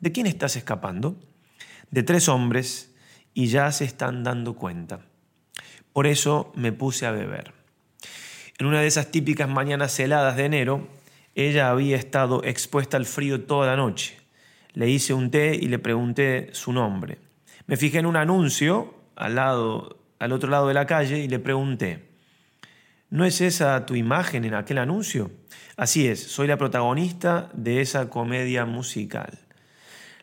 ¿De 0.00 0.12
quién 0.12 0.26
estás 0.26 0.56
escapando? 0.56 1.16
De 1.90 2.02
tres 2.02 2.28
hombres 2.28 2.94
y 3.32 3.46
ya 3.46 3.72
se 3.72 3.84
están 3.84 4.22
dando 4.22 4.54
cuenta. 4.54 5.00
Por 5.96 6.06
eso 6.06 6.52
me 6.54 6.72
puse 6.72 7.06
a 7.06 7.10
beber. 7.10 7.54
En 8.58 8.66
una 8.66 8.82
de 8.82 8.86
esas 8.86 9.10
típicas 9.10 9.48
mañanas 9.48 9.98
heladas 9.98 10.36
de 10.36 10.44
enero, 10.44 10.88
ella 11.34 11.70
había 11.70 11.96
estado 11.96 12.44
expuesta 12.44 12.98
al 12.98 13.06
frío 13.06 13.44
toda 13.44 13.66
la 13.66 13.76
noche. 13.76 14.18
Le 14.74 14.90
hice 14.90 15.14
un 15.14 15.30
té 15.30 15.54
y 15.54 15.68
le 15.68 15.78
pregunté 15.78 16.50
su 16.52 16.74
nombre. 16.74 17.16
Me 17.66 17.78
fijé 17.78 18.00
en 18.00 18.04
un 18.04 18.16
anuncio 18.16 18.94
al, 19.16 19.36
lado, 19.36 19.96
al 20.18 20.32
otro 20.32 20.50
lado 20.50 20.68
de 20.68 20.74
la 20.74 20.84
calle 20.84 21.20
y 21.20 21.28
le 21.28 21.38
pregunté, 21.38 22.10
¿no 23.08 23.24
es 23.24 23.40
esa 23.40 23.86
tu 23.86 23.94
imagen 23.94 24.44
en 24.44 24.52
aquel 24.52 24.76
anuncio? 24.76 25.30
Así 25.78 26.06
es, 26.06 26.22
soy 26.22 26.46
la 26.46 26.58
protagonista 26.58 27.48
de 27.54 27.80
esa 27.80 28.10
comedia 28.10 28.66
musical. 28.66 29.38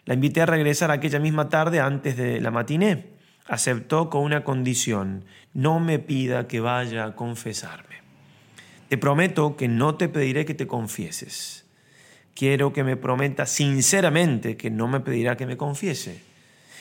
La 0.05 0.13
invité 0.13 0.41
a 0.41 0.45
regresar 0.45 0.91
aquella 0.91 1.17
misma 1.17 1.49
tarde 1.49 1.79
antes 1.79 2.15
de 2.15 2.39
la 2.41 2.51
matiné 2.51 3.12
aceptó 3.45 4.09
con 4.09 4.23
una 4.23 4.43
condición, 4.43 5.25
no 5.53 5.79
me 5.79 5.99
pida 5.99 6.47
que 6.47 6.59
vaya 6.59 7.05
a 7.05 7.15
confesarme. 7.15 8.01
Te 8.89 8.97
prometo 8.97 9.55
que 9.55 9.67
no 9.67 9.95
te 9.95 10.09
pediré 10.09 10.45
que 10.45 10.53
te 10.53 10.67
confieses. 10.67 11.65
Quiero 12.35 12.73
que 12.73 12.83
me 12.83 12.97
prometa 12.97 13.45
sinceramente 13.45 14.57
que 14.57 14.69
no 14.69 14.87
me 14.87 14.99
pedirá 14.99 15.37
que 15.37 15.45
me 15.45 15.57
confiese. 15.57 16.21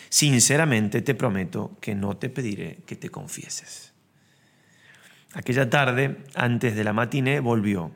Sinceramente 0.08 1.02
te 1.02 1.14
prometo 1.14 1.76
que 1.80 1.94
no 1.94 2.16
te 2.16 2.28
pediré 2.30 2.78
que 2.86 2.96
te 2.96 3.10
confieses. 3.10 3.92
Aquella 5.34 5.70
tarde, 5.70 6.18
antes 6.34 6.76
de 6.76 6.84
la 6.84 6.92
matiné, 6.92 7.40
volvió. 7.40 7.92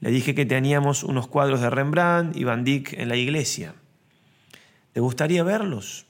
Le 0.00 0.10
dije 0.10 0.34
que 0.34 0.46
teníamos 0.46 1.04
unos 1.04 1.28
cuadros 1.28 1.60
de 1.60 1.68
Rembrandt 1.68 2.36
y 2.36 2.44
Van 2.44 2.64
Dyck 2.64 2.94
en 2.94 3.08
la 3.08 3.16
iglesia. 3.16 3.74
¿Te 4.94 5.00
gustaría 5.00 5.42
verlos? 5.42 6.06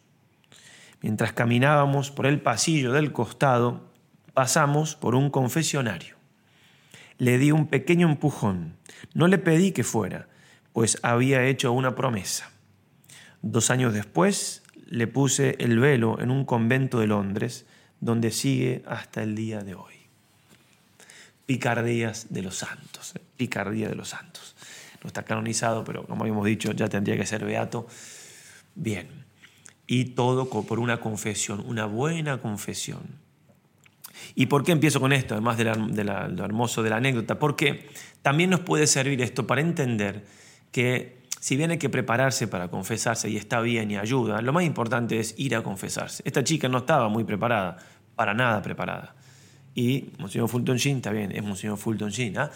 Mientras 1.03 1.33
caminábamos 1.33 2.11
por 2.11 2.27
el 2.27 2.41
pasillo 2.41 2.93
del 2.93 3.13
costado, 3.13 3.91
pasamos 4.35 4.97
por 4.97 5.15
un 5.15 5.31
confesionario. 5.31 6.17
le 7.19 7.37
di 7.37 7.53
un 7.53 7.67
pequeño 7.67 8.09
empujón. 8.09 8.77
No 9.13 9.29
le 9.29 9.37
pedí 9.37 9.73
que 9.73 9.85
fuera, 9.85 10.29
pues 10.73 10.99
había 11.03 11.45
hecho 11.45 11.71
una 11.73 11.95
promesa. 11.95 12.51
Dos 13.43 13.71
años 13.71 13.93
después 13.93 14.63
le 14.87 15.07
puse 15.07 15.57
el 15.59 15.79
velo 15.79 16.19
en 16.21 16.31
un 16.31 16.47
convento 16.47 16.99
de 16.99 17.07
Londres, 17.07 17.67
donde 18.01 18.31
sigue 18.31 18.83
hasta 18.87 19.23
el 19.23 19.35
día 19.35 19.61
de 19.61 19.75
hoy. 19.75 19.95
Picardías 21.45 22.27
de 22.31 22.43
los 22.43 22.57
santos, 22.57 23.15
eh, 23.17 23.21
picardía 23.37 23.89
de 23.89 23.95
los 23.95 24.09
santos. 24.09 24.57
No 25.03 25.09
está 25.09 25.23
canonizado, 25.23 25.85
pero 25.85 26.07
como 26.07 26.23
habíamos 26.23 26.47
dicho, 26.47 26.73
ya 26.73 26.89
tendría 26.89 27.17
que 27.17 27.27
ser 27.27 27.45
beato. 27.45 27.87
Bien. 28.75 29.20
Y 29.93 30.05
todo 30.05 30.49
por 30.49 30.79
una 30.79 31.01
confesión, 31.01 31.65
una 31.67 31.85
buena 31.85 32.41
confesión. 32.41 33.01
¿Y 34.37 34.47
por 34.47 34.63
qué 34.63 34.71
empiezo 34.71 35.01
con 35.01 35.13
esto, 35.13 35.35
además 35.35 35.59
de, 35.59 36.05
lo 36.05 36.45
hermoso 36.45 36.85
de 36.85 36.91
la 36.91 36.99
anécdota? 36.99 37.41
Porque 37.41 37.89
también 38.23 38.51
nos 38.51 38.61
puede 38.61 38.87
servir 38.87 39.21
esto 39.21 39.49
para 39.49 39.63
entender 39.63 40.25
que 40.71 41.19
si 41.41 41.57
bien 41.57 41.73
hay 41.73 41.79
que 41.79 41.89
prepararse 41.89 42.47
para 42.47 42.69
confesarse 42.69 43.29
y 43.31 43.37
está 43.37 43.61
bien 43.63 43.91
y 43.91 43.97
ayuda, 43.97 44.41
lo 44.43 44.53
más 44.53 44.63
importante 44.63 45.19
es 45.19 45.35
ir 45.39 45.57
a 45.57 45.65
confesarse. 45.65 46.23
Esta 46.25 46.45
chica 46.45 46.69
no 46.69 46.79
estaba 46.79 47.09
muy 47.09 47.25
preparada, 47.25 47.77
para 48.15 48.33
nada 48.33 48.63
preparada. 48.63 49.17
Y 49.75 50.13
Monseñor 50.19 50.49
Fulton 50.49 50.77
Sheen, 50.77 50.99
está 50.99 51.11
bien, 51.11 51.33
es 51.33 51.43
Monseñor 51.43 51.79
Fulton 51.79 52.11
Sheen, 52.11 52.39
¿ah? 52.39 52.49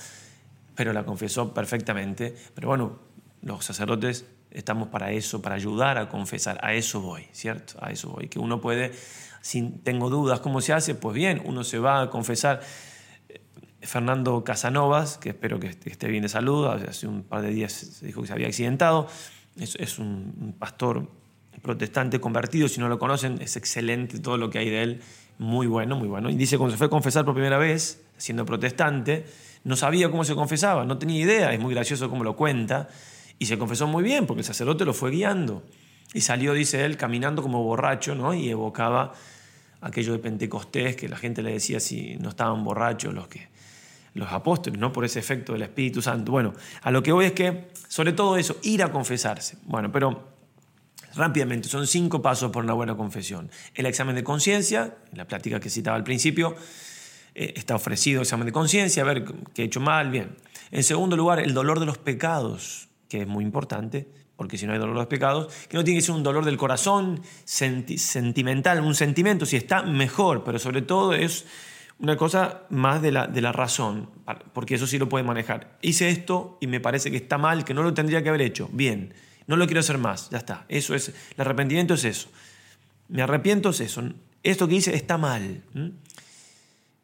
pero 0.76 0.92
la 0.92 1.04
confesó 1.04 1.52
perfectamente. 1.52 2.32
Pero 2.54 2.68
bueno, 2.68 3.00
los 3.42 3.64
sacerdotes 3.64 4.24
estamos 4.54 4.88
para 4.88 5.10
eso, 5.10 5.42
para 5.42 5.56
ayudar 5.56 5.98
a 5.98 6.08
confesar. 6.08 6.58
A 6.62 6.72
eso 6.72 7.00
voy, 7.00 7.26
¿cierto? 7.32 7.74
A 7.80 7.90
eso 7.90 8.08
voy. 8.10 8.28
Que 8.28 8.38
uno 8.38 8.60
puede, 8.60 8.92
si 9.42 9.62
tengo 9.82 10.08
dudas 10.08 10.40
cómo 10.40 10.60
se 10.60 10.72
hace, 10.72 10.94
pues 10.94 11.14
bien, 11.14 11.42
uno 11.44 11.64
se 11.64 11.78
va 11.78 12.02
a 12.02 12.10
confesar. 12.10 12.60
Fernando 13.82 14.44
Casanovas, 14.44 15.18
que 15.18 15.30
espero 15.30 15.60
que 15.60 15.66
esté 15.66 16.08
bien 16.08 16.22
de 16.22 16.28
salud, 16.30 16.66
hace 16.66 17.06
un 17.06 17.22
par 17.22 17.42
de 17.42 17.50
días 17.50 17.72
se 17.72 18.06
dijo 18.06 18.22
que 18.22 18.28
se 18.28 18.32
había 18.32 18.46
accidentado, 18.46 19.08
es, 19.56 19.98
un 19.98 20.54
pastor 20.58 21.08
protestante 21.62 22.18
convertido, 22.18 22.68
si 22.68 22.80
no 22.80 22.88
lo 22.88 22.98
conocen, 22.98 23.40
es 23.42 23.56
excelente 23.56 24.18
todo 24.18 24.38
lo 24.38 24.50
que 24.50 24.58
hay 24.58 24.70
de 24.70 24.82
él, 24.82 25.00
muy 25.38 25.66
bueno, 25.66 25.96
muy 25.96 26.08
bueno. 26.08 26.30
Y 26.30 26.36
dice, 26.36 26.56
cuando 26.56 26.72
se 26.72 26.78
fue 26.78 26.86
a 26.86 26.90
confesar 26.90 27.24
por 27.24 27.34
primera 27.34 27.58
vez, 27.58 28.02
siendo 28.16 28.46
protestante, 28.46 29.26
no 29.64 29.76
sabía 29.76 30.10
cómo 30.10 30.24
se 30.24 30.34
confesaba, 30.34 30.84
no 30.84 30.98
tenía 30.98 31.20
idea, 31.20 31.52
es 31.52 31.60
muy 31.60 31.74
gracioso 31.74 32.08
cómo 32.08 32.24
lo 32.24 32.36
cuenta, 32.36 32.88
y 33.38 33.46
se 33.46 33.58
confesó 33.58 33.86
muy 33.86 34.02
bien, 34.02 34.26
porque 34.26 34.40
el 34.40 34.46
sacerdote 34.46 34.84
lo 34.84 34.94
fue 34.94 35.10
guiando. 35.10 35.62
Y 36.12 36.20
salió, 36.20 36.52
dice 36.52 36.84
él, 36.84 36.96
caminando 36.96 37.42
como 37.42 37.62
borracho, 37.62 38.14
¿no? 38.14 38.34
Y 38.34 38.48
evocaba 38.48 39.12
aquello 39.80 40.12
de 40.12 40.18
Pentecostés, 40.18 40.96
que 40.96 41.08
la 41.08 41.16
gente 41.16 41.42
le 41.42 41.52
decía 41.52 41.80
si 41.80 42.16
no 42.16 42.30
estaban 42.30 42.64
borrachos 42.64 43.12
los 43.12 43.28
que 43.28 43.48
los 44.14 44.30
apóstoles, 44.30 44.78
¿no? 44.78 44.92
Por 44.92 45.04
ese 45.04 45.18
efecto 45.18 45.52
del 45.52 45.62
Espíritu 45.62 46.00
Santo. 46.00 46.30
Bueno, 46.30 46.54
a 46.82 46.90
lo 46.90 47.02
que 47.02 47.10
voy 47.12 47.26
es 47.26 47.32
que, 47.32 47.68
sobre 47.88 48.12
todo 48.12 48.36
eso, 48.36 48.56
ir 48.62 48.82
a 48.82 48.92
confesarse. 48.92 49.58
Bueno, 49.64 49.90
pero 49.90 50.34
rápidamente, 51.16 51.68
son 51.68 51.86
cinco 51.86 52.22
pasos 52.22 52.50
por 52.50 52.64
una 52.64 52.74
buena 52.74 52.96
confesión. 52.96 53.50
El 53.74 53.86
examen 53.86 54.14
de 54.14 54.24
conciencia, 54.24 54.96
la 55.12 55.26
plática 55.26 55.60
que 55.60 55.68
citaba 55.68 55.96
al 55.96 56.04
principio, 56.04 56.56
eh, 57.34 57.54
está 57.56 57.74
ofrecido 57.74 58.20
el 58.20 58.22
examen 58.22 58.46
de 58.46 58.52
conciencia, 58.52 59.02
a 59.02 59.06
ver 59.06 59.24
qué 59.52 59.62
he 59.62 59.64
hecho 59.66 59.80
mal, 59.80 60.10
bien. 60.10 60.36
En 60.70 60.84
segundo 60.84 61.16
lugar, 61.16 61.40
el 61.40 61.54
dolor 61.54 61.80
de 61.80 61.86
los 61.86 61.98
pecados, 61.98 62.88
que 63.08 63.22
es 63.22 63.26
muy 63.26 63.44
importante, 63.44 64.08
porque 64.36 64.58
si 64.58 64.66
no 64.66 64.72
hay 64.72 64.78
dolor 64.78 64.94
de 64.94 65.00
los 65.00 65.08
pecados, 65.08 65.52
que 65.68 65.76
no 65.76 65.84
tiene 65.84 66.00
que 66.00 66.06
ser 66.06 66.14
un 66.14 66.22
dolor 66.22 66.44
del 66.44 66.56
corazón, 66.56 67.20
sentimental, 67.44 68.80
un 68.80 68.94
sentimiento, 68.94 69.46
si 69.46 69.56
está 69.56 69.82
mejor, 69.82 70.44
pero 70.44 70.58
sobre 70.58 70.82
todo 70.82 71.14
es 71.14 71.46
una 72.00 72.16
cosa 72.16 72.62
más 72.70 73.00
de 73.02 73.12
la, 73.12 73.26
de 73.26 73.40
la 73.40 73.52
razón, 73.52 74.10
porque 74.52 74.74
eso 74.74 74.86
sí 74.86 74.98
lo 74.98 75.08
puede 75.08 75.24
manejar. 75.24 75.78
Hice 75.80 76.08
esto 76.08 76.58
y 76.60 76.66
me 76.66 76.80
parece 76.80 77.10
que 77.10 77.16
está 77.16 77.38
mal, 77.38 77.64
que 77.64 77.74
no 77.74 77.82
lo 77.82 77.94
tendría 77.94 78.22
que 78.22 78.28
haber 78.28 78.42
hecho. 78.42 78.68
Bien, 78.72 79.14
no 79.46 79.56
lo 79.56 79.66
quiero 79.66 79.80
hacer 79.80 79.98
más, 79.98 80.30
ya 80.30 80.38
está. 80.38 80.64
Eso 80.68 80.94
es, 80.94 81.08
el 81.08 81.40
arrepentimiento 81.40 81.94
es 81.94 82.04
eso. 82.04 82.28
Me 83.08 83.22
arrepiento 83.22 83.70
es 83.70 83.80
eso. 83.80 84.02
Esto 84.42 84.66
que 84.66 84.74
hice 84.74 84.94
está 84.94 85.18
mal. 85.18 85.62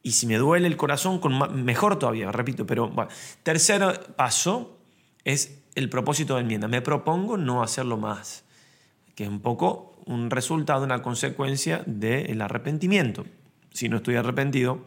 Y 0.03 0.13
si 0.13 0.27
me 0.27 0.37
duele 0.37 0.67
el 0.67 0.77
corazón, 0.77 1.19
con 1.19 1.65
mejor 1.65 1.99
todavía, 1.99 2.33
repito. 2.33 2.67
Pero 2.67 2.89
bueno. 2.89 3.11
tercer 3.43 4.15
paso 4.17 4.79
es 5.25 5.60
el 5.75 5.89
propósito 5.89 6.35
de 6.35 6.43
enmienda. 6.43 6.69
Me 6.69 6.83
propongo 6.83 7.37
no 7.37 7.63
hacerlo 7.63 7.97
más, 7.97 8.45
que 9.15 9.25
es 9.25 9.29
un 9.29 9.41
poco 9.41 10.01
un 10.07 10.31
resultado, 10.31 10.85
una 10.85 11.03
consecuencia 11.03 11.83
del 11.87 12.41
arrepentimiento 12.41 13.25
si 13.73 13.89
no 13.89 13.99
estoy 13.99 14.17
arrepentido, 14.17 14.85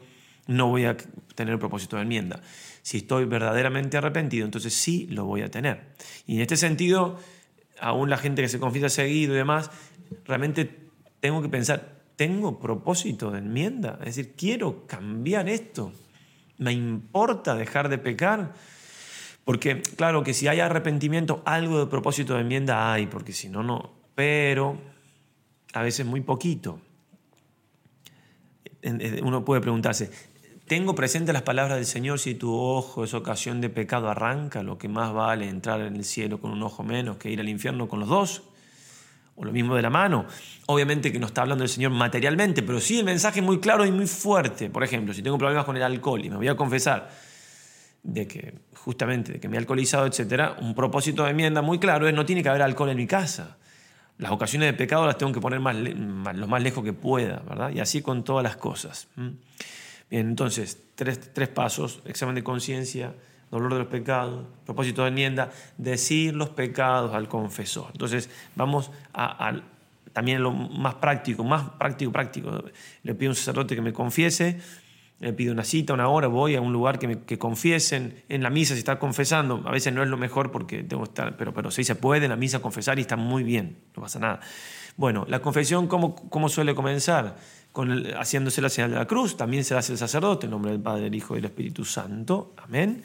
no 0.47 0.67
voy 0.69 0.85
a 0.85 0.97
tener 1.35 1.57
propósito 1.59 1.95
de 1.95 2.03
enmienda. 2.03 2.41
Si 2.81 2.97
estoy 2.97 3.25
verdaderamente 3.25 3.97
arrepentido, 3.97 4.45
entonces 4.45 4.73
sí 4.73 5.07
lo 5.09 5.25
voy 5.25 5.41
a 5.41 5.49
tener. 5.49 5.93
Y 6.27 6.35
en 6.35 6.41
este 6.41 6.57
sentido, 6.57 7.17
aún 7.79 8.09
la 8.09 8.17
gente 8.17 8.41
que 8.41 8.49
se 8.49 8.59
confiesa 8.59 8.89
seguido 8.89 9.33
y 9.33 9.37
demás, 9.37 9.71
realmente 10.25 10.89
tengo 11.21 11.41
que 11.41 11.49
pensar, 11.49 12.01
¿tengo 12.15 12.59
propósito 12.59 13.31
de 13.31 13.39
enmienda? 13.39 13.97
Es 14.01 14.17
decir, 14.17 14.33
quiero 14.35 14.85
cambiar 14.85 15.47
esto. 15.47 15.93
¿Me 16.57 16.73
importa 16.73 17.55
dejar 17.55 17.89
de 17.89 17.97
pecar? 17.97 18.53
Porque, 19.45 19.81
claro, 19.81 20.23
que 20.23 20.33
si 20.33 20.47
hay 20.47 20.59
arrepentimiento, 20.59 21.41
algo 21.45 21.79
de 21.79 21.87
propósito 21.87 22.35
de 22.35 22.41
enmienda 22.41 22.93
hay, 22.93 23.07
porque 23.07 23.33
si 23.33 23.49
no, 23.49 23.61
no. 23.63 23.91
Pero 24.15 24.77
a 25.73 25.81
veces 25.81 26.05
muy 26.05 26.21
poquito 26.21 26.79
uno 29.23 29.45
puede 29.45 29.61
preguntarse, 29.61 30.11
¿tengo 30.67 30.95
presente 30.95 31.33
las 31.33 31.43
palabras 31.43 31.77
del 31.77 31.85
Señor 31.85 32.19
si 32.19 32.35
tu 32.35 32.53
ojo 32.53 33.03
es 33.03 33.13
ocasión 33.13 33.61
de 33.61 33.69
pecado 33.69 34.09
arranca? 34.09 34.63
Lo 34.63 34.77
que 34.77 34.87
más 34.87 35.13
vale 35.13 35.47
entrar 35.47 35.81
en 35.81 35.95
el 35.95 36.03
cielo 36.03 36.39
con 36.39 36.51
un 36.51 36.61
ojo 36.63 36.83
menos 36.83 37.17
que 37.17 37.29
ir 37.29 37.39
al 37.39 37.49
infierno 37.49 37.87
con 37.87 37.99
los 37.99 38.09
dos. 38.09 38.43
O 39.35 39.45
lo 39.45 39.51
mismo 39.51 39.75
de 39.75 39.81
la 39.81 39.89
mano. 39.89 40.27
Obviamente 40.67 41.11
que 41.11 41.17
no 41.17 41.25
está 41.25 41.41
hablando 41.41 41.63
el 41.63 41.69
Señor 41.69 41.91
materialmente, 41.91 42.61
pero 42.61 42.79
sí 42.79 42.99
el 42.99 43.05
mensaje 43.05 43.41
muy 43.41 43.59
claro 43.59 43.83
y 43.83 43.91
muy 43.91 44.05
fuerte. 44.05 44.69
Por 44.69 44.83
ejemplo, 44.83 45.11
si 45.11 45.23
tengo 45.23 45.39
problemas 45.39 45.65
con 45.65 45.75
el 45.75 45.81
alcohol 45.81 46.23
y 46.23 46.29
me 46.29 46.35
voy 46.35 46.47
a 46.47 46.55
confesar 46.55 47.09
de 48.03 48.27
que 48.27 48.53
justamente 48.75 49.33
de 49.33 49.39
que 49.39 49.47
me 49.47 49.55
he 49.55 49.59
alcoholizado, 49.59 50.05
etcétera, 50.05 50.57
un 50.59 50.75
propósito 50.75 51.23
de 51.23 51.31
enmienda 51.31 51.61
muy 51.61 51.79
claro 51.79 52.07
es 52.07 52.13
no 52.13 52.25
tiene 52.25 52.43
que 52.43 52.49
haber 52.49 52.61
alcohol 52.61 52.89
en 52.89 52.97
mi 52.97 53.07
casa. 53.07 53.57
Las 54.17 54.31
ocasiones 54.31 54.67
de 54.67 54.73
pecado 54.73 55.07
las 55.07 55.17
tengo 55.17 55.31
que 55.31 55.41
poner 55.41 55.59
más, 55.59 55.75
lo 55.75 56.47
más 56.47 56.61
lejos 56.61 56.83
que 56.83 56.93
pueda, 56.93 57.41
¿verdad? 57.47 57.71
Y 57.71 57.79
así 57.79 58.01
con 58.01 58.23
todas 58.23 58.43
las 58.43 58.57
cosas. 58.57 59.07
Bien, 59.15 60.27
entonces, 60.27 60.77
tres, 60.95 61.47
pasos, 61.49 62.01
examen 62.05 62.35
de 62.35 62.43
conciencia, 62.43 63.15
dolor 63.49 63.73
de 63.73 63.79
los 63.79 63.87
pecados, 63.87 64.45
propósito 64.65 65.01
de 65.01 65.07
enmienda, 65.07 65.51
decir 65.77 66.35
los 66.35 66.49
pecados 66.49 67.15
al 67.15 67.27
confesor. 67.27 67.87
Entonces, 67.93 68.29
vamos 68.55 68.91
a, 69.13 69.61
también 70.11 70.43
lo 70.43 70.51
más 70.51 70.95
práctico, 70.95 71.43
más 71.43 71.71
práctico, 71.71 72.11
práctico. 72.11 72.63
Le 73.01 73.15
pido 73.15 73.29
a 73.29 73.31
un 73.31 73.35
sacerdote 73.35 73.75
que 73.75 73.81
me 73.81 73.93
confiese, 73.93 74.61
le 75.23 75.33
pido 75.33 75.53
una 75.53 75.63
cita, 75.63 75.93
una 75.93 76.09
hora, 76.09 76.27
voy 76.27 76.55
a 76.55 76.61
un 76.61 76.73
lugar 76.73 76.99
que, 76.99 77.07
me, 77.07 77.19
que 77.21 77.39
confiesen 77.39 78.23
en 78.29 78.43
la 78.43 78.49
misa, 78.49 78.73
si 78.73 78.79
está 78.79 78.99
confesando, 78.99 79.63
a 79.65 79.71
veces 79.71 79.93
no 79.93 80.03
es 80.03 80.09
lo 80.09 80.17
mejor 80.17 80.51
porque 80.51 80.83
tengo 80.83 81.03
que 81.03 81.09
estar, 81.09 81.37
pero, 81.37 81.53
pero 81.53 81.71
sí 81.71 81.83
se 81.83 81.95
puede 81.95 82.25
en 82.25 82.29
la 82.29 82.35
misa 82.35 82.61
confesar 82.61 82.99
y 82.99 83.01
está 83.01 83.15
muy 83.15 83.43
bien, 83.43 83.77
no 83.95 84.03
pasa 84.03 84.19
nada. 84.19 84.41
Bueno, 84.97 85.25
la 85.27 85.41
confesión, 85.41 85.87
¿cómo, 85.87 86.15
cómo 86.15 86.49
suele 86.49 86.75
comenzar? 86.75 87.37
Con 87.71 88.05
haciéndose 88.15 88.61
la 88.61 88.69
señal 88.69 88.91
de 88.91 88.97
la 88.97 89.07
cruz, 89.07 89.37
también 89.37 89.63
se 89.63 89.75
hace 89.75 89.93
el 89.93 89.97
sacerdote, 89.97 90.45
en 90.45 90.51
nombre 90.51 90.71
del 90.71 90.81
Padre, 90.81 91.05
del 91.05 91.15
Hijo 91.15 91.33
y 91.33 91.37
del 91.37 91.45
Espíritu 91.45 91.85
Santo, 91.85 92.53
amén. 92.57 93.01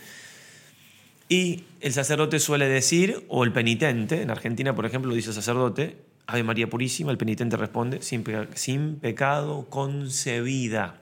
Y 1.28 1.64
el 1.80 1.92
sacerdote 1.92 2.38
suele 2.40 2.68
decir, 2.68 3.24
o 3.28 3.44
el 3.44 3.52
penitente, 3.52 4.22
en 4.22 4.30
Argentina, 4.30 4.74
por 4.74 4.86
ejemplo, 4.86 5.14
dice 5.14 5.28
el 5.28 5.34
sacerdote, 5.34 5.96
Ave 6.26 6.42
María 6.42 6.68
Purísima, 6.68 7.10
el 7.10 7.16
penitente 7.16 7.56
responde, 7.56 8.02
sin 8.02 8.96
pecado 9.00 9.66
concebida. 9.70 11.00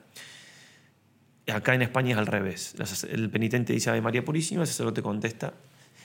Acá 1.52 1.74
en 1.74 1.82
España 1.82 2.12
es 2.12 2.18
al 2.18 2.26
revés. 2.26 2.74
El 3.08 3.30
penitente 3.30 3.72
dice 3.72 3.90
Ave 3.90 4.00
María 4.00 4.24
Purísima, 4.24 4.62
el 4.62 4.66
sacerdote 4.66 5.02
contesta. 5.02 5.54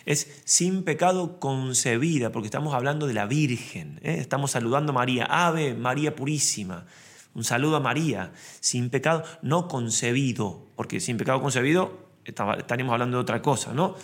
Es 0.05 0.41
sin 0.45 0.83
pecado 0.83 1.39
concebida, 1.39 2.31
porque 2.31 2.47
estamos 2.47 2.73
hablando 2.73 3.07
de 3.07 3.13
la 3.13 3.25
Virgen. 3.25 3.99
¿eh? 4.03 4.17
Estamos 4.19 4.51
saludando 4.51 4.91
a 4.91 4.95
María. 4.95 5.25
Ave 5.25 5.73
María 5.73 6.15
Purísima. 6.15 6.85
Un 7.33 7.43
saludo 7.43 7.77
a 7.77 7.79
María. 7.79 8.33
Sin 8.59 8.89
pecado 8.89 9.23
no 9.41 9.67
concebido, 9.67 10.65
porque 10.75 10.99
sin 10.99 11.17
pecado 11.17 11.41
concebido 11.41 12.11
estaríamos 12.23 12.93
hablando 12.93 13.17
de 13.17 13.21
otra 13.21 13.41
cosa, 13.41 13.73
¿no? 13.73 13.95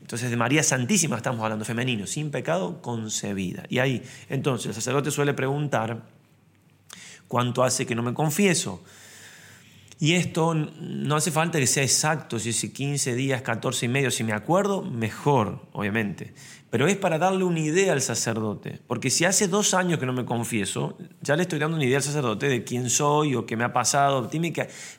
Entonces 0.00 0.30
de 0.30 0.36
María 0.36 0.62
Santísima 0.62 1.16
estamos 1.16 1.42
hablando 1.42 1.64
femenino, 1.64 2.06
sin 2.06 2.30
pecado 2.30 2.80
concebida. 2.82 3.64
Y 3.68 3.78
ahí, 3.78 4.02
entonces, 4.28 4.66
el 4.66 4.74
sacerdote 4.74 5.10
suele 5.10 5.34
preguntar, 5.34 6.02
¿cuánto 7.28 7.64
hace 7.64 7.86
que 7.86 7.94
no 7.94 8.02
me 8.02 8.14
confieso? 8.14 8.82
Y 9.98 10.12
esto 10.12 10.54
no 10.54 11.16
hace 11.16 11.30
falta 11.30 11.58
que 11.58 11.66
sea 11.66 11.82
exacto, 11.82 12.38
si 12.38 12.50
es 12.50 12.70
15 12.70 13.14
días, 13.14 13.40
14 13.40 13.86
y 13.86 13.88
medio, 13.88 14.10
si 14.10 14.24
me 14.24 14.34
acuerdo, 14.34 14.82
mejor, 14.82 15.66
obviamente. 15.72 16.34
Pero 16.68 16.86
es 16.86 16.96
para 16.96 17.18
darle 17.18 17.44
una 17.44 17.60
idea 17.60 17.94
al 17.94 18.02
sacerdote. 18.02 18.80
Porque 18.86 19.08
si 19.08 19.24
hace 19.24 19.48
dos 19.48 19.72
años 19.72 19.98
que 19.98 20.04
no 20.04 20.12
me 20.12 20.26
confieso, 20.26 20.98
ya 21.22 21.34
le 21.34 21.42
estoy 21.42 21.58
dando 21.58 21.76
una 21.76 21.86
idea 21.86 21.96
al 21.96 22.02
sacerdote 22.02 22.46
de 22.48 22.62
quién 22.62 22.90
soy 22.90 23.34
o 23.34 23.46
qué 23.46 23.56
me 23.56 23.64
ha 23.64 23.72
pasado, 23.72 24.28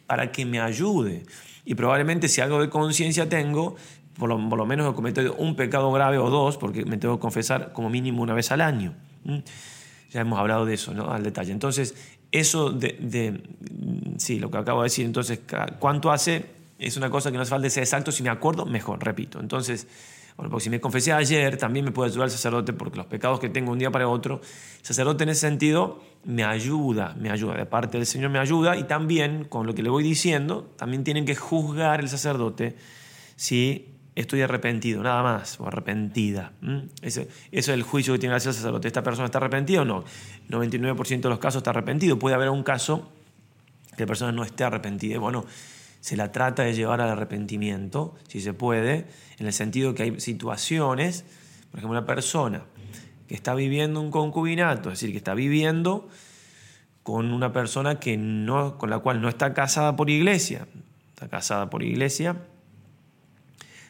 para 0.08 0.32
que 0.32 0.46
me 0.46 0.60
ayude. 0.60 1.26
y 1.64 1.76
probablemente 1.76 2.28
si 2.28 2.42
algo 2.42 2.60
de 2.60 2.70
conciencia 2.70 3.30
tengo, 3.30 3.76
por 4.18 4.30
lo, 4.30 4.50
por 4.50 4.58
lo, 4.58 4.66
menos 4.66 4.92
he 4.92 4.96
cometido 4.96 5.36
un 5.36 5.56
pecado 5.56 5.92
grave 5.92 6.18
o 6.18 6.32
dos, 6.32 6.58
porque 6.58 6.86
me 6.86 6.98
tengo 6.98 7.18
que 7.18 7.22
confesar 7.22 7.72
como 7.72 7.90
mínimo 7.92 8.24
una 8.24 8.34
vez 8.34 8.52
al 8.52 8.62
año. 8.62 8.96
Ya 10.12 10.22
hemos 10.22 10.40
hablado 10.40 10.66
de 10.66 10.74
eso, 10.74 10.94
¿no? 10.94 11.12
Al 11.12 11.22
detalle. 11.22 11.52
Entonces, 11.52 12.17
eso 12.32 12.72
de, 12.72 12.98
de, 13.00 13.42
sí, 14.18 14.40
lo 14.40 14.52
que 14.52 14.58
acabo 14.58 14.82
de 14.82 14.86
decir, 14.86 15.06
entonces, 15.06 15.40
¿cuánto 15.80 16.12
hace? 16.12 16.46
Es 16.80 16.98
una 16.98 17.10
cosa 17.10 17.32
que 17.32 17.38
no 17.38 17.44
hace 17.44 17.52
falta 17.52 17.70
ser 17.70 17.84
exacto, 17.84 18.12
si 18.12 18.24
me 18.24 18.30
acuerdo, 18.30 18.66
mejor, 18.66 19.04
repito. 19.04 19.40
Entonces, 19.40 19.88
bueno, 20.36 20.52
porque 20.52 20.66
si 20.66 20.70
me 20.70 20.80
confesé 20.80 21.14
ayer, 21.14 21.58
también 21.58 21.84
me 21.84 21.92
puede 21.92 22.12
ayudar 22.12 22.26
el 22.26 22.32
sacerdote, 22.32 22.72
porque 22.72 22.98
los 22.98 23.08
pecados 23.08 23.40
que 23.40 23.50
tengo 23.50 23.72
un 23.72 23.80
día 23.80 23.90
para 23.90 24.08
otro, 24.08 24.42
el 24.42 24.86
sacerdote 24.86 25.24
en 25.24 25.30
ese 25.30 25.42
sentido 25.42 26.00
me 26.26 26.44
ayuda, 26.44 27.16
me 27.20 27.32
ayuda, 27.32 27.56
de 27.56 27.66
parte 27.66 27.98
del 27.98 28.06
Señor 28.06 28.30
me 28.30 28.38
ayuda, 28.38 28.78
y 28.78 28.84
también 28.84 29.46
con 29.46 29.66
lo 29.66 29.74
que 29.74 29.82
le 29.82 29.90
voy 29.90 30.04
diciendo, 30.04 30.72
también 30.78 31.04
tienen 31.04 31.26
que 31.26 31.36
juzgar 31.36 32.02
el 32.02 32.10
sacerdote 32.10 32.76
si 33.36 33.97
estoy 34.22 34.42
arrepentido, 34.42 35.04
nada 35.04 35.22
más, 35.22 35.60
o 35.60 35.68
arrepentida. 35.68 36.52
Eso 37.02 37.22
es 37.52 37.68
el 37.68 37.84
juicio 37.84 38.14
que 38.14 38.20
tiene 38.20 38.34
que 38.34 38.38
hacer 38.38 38.50
el 38.50 38.56
sacerdote. 38.56 38.88
¿Esta 38.88 39.04
persona 39.04 39.26
está 39.26 39.38
arrepentida 39.38 39.82
o 39.82 39.86
no? 39.86 40.04
99% 40.50 41.22
de 41.22 41.30
los 41.30 41.40
casos 41.40 41.60
está 41.60 41.70
arrepentido. 41.70 42.18
Puede 42.18 42.36
haber 42.36 42.50
un 42.50 42.64
caso 42.64 43.12
que 43.96 44.04
la 44.04 44.08
persona 44.08 44.32
no 44.32 44.44
esté 44.44 44.64
arrepentida. 44.64 45.20
Bueno, 45.20 45.46
se 46.00 46.16
la 46.16 46.32
trata 46.32 46.64
de 46.64 46.74
llevar 46.74 47.00
al 47.00 47.10
arrepentimiento, 47.10 48.16
si 48.28 48.42
se 48.42 48.54
puede, 48.54 49.06
en 49.38 49.46
el 49.46 49.54
sentido 49.54 49.94
que 49.94 50.04
hay 50.04 50.20
situaciones, 50.20 51.24
por 51.70 51.80
ejemplo, 51.80 51.98
una 51.98 52.08
persona 52.08 52.64
que 53.28 53.36
está 53.36 53.54
viviendo 53.54 54.02
un 54.02 54.10
concubinato, 54.10 54.90
es 54.90 55.00
decir, 55.00 55.12
que 55.12 55.18
está 55.18 55.36
viviendo 55.36 56.10
con 57.04 57.32
una 57.32 57.54
persona 57.54 58.00
que 58.00 58.18
no, 58.18 58.78
con 58.78 58.90
la 58.90 59.00
cual 59.00 59.22
no 59.22 59.30
está 59.30 59.54
casada 59.54 59.96
por 59.96 60.10
iglesia, 60.10 60.68
está 61.10 61.28
casada 61.28 61.70
por 61.70 61.84
iglesia, 61.84 62.38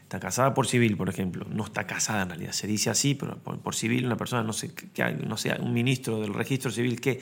Está 0.08 0.22
casada 0.22 0.54
por 0.54 0.68
civil, 0.68 0.96
por 0.96 1.10
ejemplo. 1.10 1.46
No 1.50 1.66
está 1.66 1.86
casada 1.86 2.22
en 2.22 2.30
realidad, 2.30 2.54
se 2.54 2.66
dice 2.66 2.90
así, 2.90 3.14
pero 3.14 3.40
por, 3.40 3.76
civil 3.76 4.06
una 4.06 4.16
persona, 4.16 4.42
no 4.42 4.54
sé, 4.54 4.74
que, 4.74 5.04
no 5.28 5.36
sea 5.36 5.58
un 5.60 5.74
ministro 5.74 6.22
del 6.22 6.34
registro 6.34 6.72
civil 6.72 7.02
que 7.02 7.20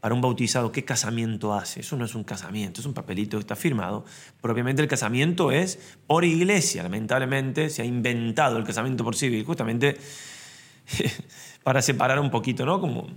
para 0.00 0.14
un 0.14 0.22
bautizado, 0.22 0.72
¿qué 0.72 0.82
casamiento 0.82 1.52
hace? 1.52 1.80
Eso 1.80 1.94
no 1.98 2.06
es 2.06 2.14
un 2.14 2.24
casamiento, 2.24 2.80
es 2.80 2.86
un 2.86 2.94
papelito 2.94 3.36
que 3.36 3.42
está 3.42 3.54
firmado. 3.54 4.06
Propiamente 4.40 4.80
el 4.80 4.88
casamiento 4.88 5.52
es 5.52 5.78
por 6.06 6.24
iglesia. 6.24 6.82
Lamentablemente 6.82 7.68
se 7.68 7.82
ha 7.82 7.84
inventado 7.84 8.56
el 8.56 8.64
casamiento 8.64 9.04
por 9.04 9.14
civil 9.14 9.44
justamente 9.44 9.98
para 11.62 11.82
separar 11.82 12.18
un 12.18 12.30
poquito, 12.30 12.64
¿no? 12.64 12.80
Como 12.80 13.10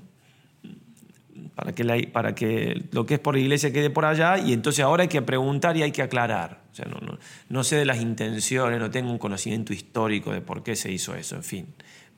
para 1.55 1.73
que, 1.73 1.83
la, 1.83 1.97
para 2.11 2.35
que 2.35 2.83
lo 2.91 3.05
que 3.05 3.15
es 3.15 3.19
por 3.19 3.37
iglesia 3.37 3.71
quede 3.71 3.89
por 3.89 4.05
allá 4.05 4.37
y 4.37 4.53
entonces 4.53 4.83
ahora 4.83 5.03
hay 5.03 5.09
que 5.09 5.21
preguntar 5.21 5.77
y 5.77 5.83
hay 5.83 5.91
que 5.91 6.01
aclarar. 6.01 6.61
O 6.71 6.75
sea, 6.75 6.85
no, 6.85 6.99
no, 6.99 7.17
no, 7.47 7.63
sé 7.63 7.77
de 7.77 7.85
las 7.85 8.01
intenciones, 8.01 8.79
no 8.79 8.91
tengo 8.91 9.09
un 9.09 9.17
conocimiento 9.17 9.71
histórico 9.71 10.31
de 10.31 10.41
por 10.41 10.63
qué 10.63 10.75
se 10.75 10.91
hizo 10.91 11.15
eso, 11.15 11.37
en 11.37 11.43
fin. 11.43 11.67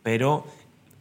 Pero 0.02 0.48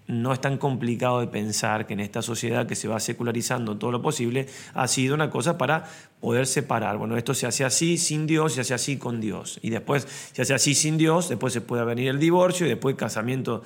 no 0.09 0.33
es 0.33 0.40
tan 0.40 0.59
complicado 0.59 1.21
de 1.21 1.26
pensar 1.26 1.87
que 1.87 1.95
en 1.95 2.00
esta 2.00 2.23
sociedad 2.23 2.66
que 2.66 2.76
se 2.76 2.88
va 2.88 3.00
secularizando 3.00 3.76
todo 3.76 3.90
lo 3.90 4.02
posible 4.02 4.47
ha 4.75 4.87
sido 4.87 5.14
una 5.14 5.31
cosa 5.31 5.59
para 5.59 5.85
poder 6.21 6.47
separar. 6.47 6.99
Bueno, 6.99 7.16
esto 7.16 7.35
se 7.35 7.47
hace 7.47 7.64
así 7.64 7.99
sin 7.99 8.26
Dios, 8.26 8.52
se 8.52 8.61
hace 8.61 8.75
así 8.75 8.99
con 8.99 9.21
Dios. 9.21 9.59
Y 9.62 9.71
después 9.71 10.07
se 10.33 10.43
hace 10.43 10.55
así 10.55 10.75
sin 10.75 10.99
Dios, 10.99 11.28
después 11.28 11.52
se 11.52 11.61
puede 11.61 11.85
venir 11.85 12.09
el 12.09 12.21
divorcio 12.21 12.66
y 12.66 12.69
después 12.69 12.93
el 12.93 12.99
casamiento 12.99 13.62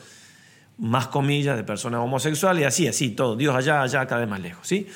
más 0.81 1.09
comillas, 1.09 1.57
de 1.57 1.63
personas 1.65 2.01
homosexuales, 2.01 2.63
y 2.63 2.65
así, 2.65 2.89
así, 2.89 3.11
todo. 3.11 3.37
Dios 3.37 3.55
allá, 3.55 3.83
allá, 3.83 4.07
cada 4.07 4.23
vez 4.23 4.31
más 4.31 4.41
lejos, 4.41 4.67
¿sí? 4.67 4.87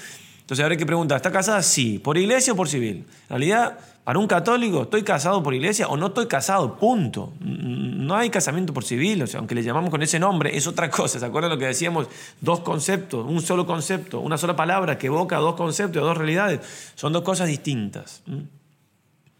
Entonces 0.40 0.64
hay 0.64 0.76
que 0.76 0.86
preguntar, 0.86 1.16
¿está 1.16 1.30
casada? 1.30 1.62
Sí. 1.62 1.98
¿Por 1.98 2.18
iglesia 2.18 2.52
o 2.52 2.56
por 2.56 2.68
civil? 2.68 3.06
En 3.24 3.28
realidad, 3.28 3.78
para 4.02 4.18
un 4.18 4.26
católico, 4.26 4.82
¿estoy 4.82 5.02
casado 5.02 5.42
por 5.42 5.54
iglesia 5.54 5.86
o 5.88 5.96
no 5.96 6.08
estoy 6.08 6.26
casado? 6.26 6.76
Punto. 6.76 7.32
No 7.40 8.14
hay 8.14 8.28
casamiento 8.28 8.74
por 8.74 8.84
civil, 8.84 9.22
o 9.22 9.26
sea, 9.26 9.38
aunque 9.38 9.54
le 9.54 9.62
llamamos 9.62 9.90
con 9.90 10.02
ese 10.02 10.18
nombre, 10.18 10.56
es 10.56 10.66
otra 10.66 10.90
cosa. 10.90 11.18
¿Se 11.18 11.24
acuerdan 11.24 11.50
lo 11.50 11.58
que 11.58 11.66
decíamos? 11.66 12.08
Dos 12.40 12.60
conceptos, 12.60 13.26
un 13.26 13.40
solo 13.40 13.66
concepto, 13.66 14.20
una 14.20 14.36
sola 14.36 14.56
palabra 14.56 14.98
que 14.98 15.06
evoca 15.06 15.36
dos 15.36 15.54
conceptos, 15.54 16.02
dos 16.02 16.16
realidades. 16.16 16.60
Son 16.94 17.12
dos 17.12 17.22
cosas 17.22 17.48
distintas. 17.48 18.22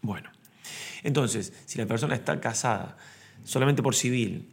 Bueno, 0.01 0.29
entonces, 1.03 1.53
si 1.65 1.77
la 1.77 1.85
persona 1.85 2.15
está 2.15 2.39
casada 2.39 2.97
solamente 3.43 3.83
por 3.83 3.93
civil 3.93 4.49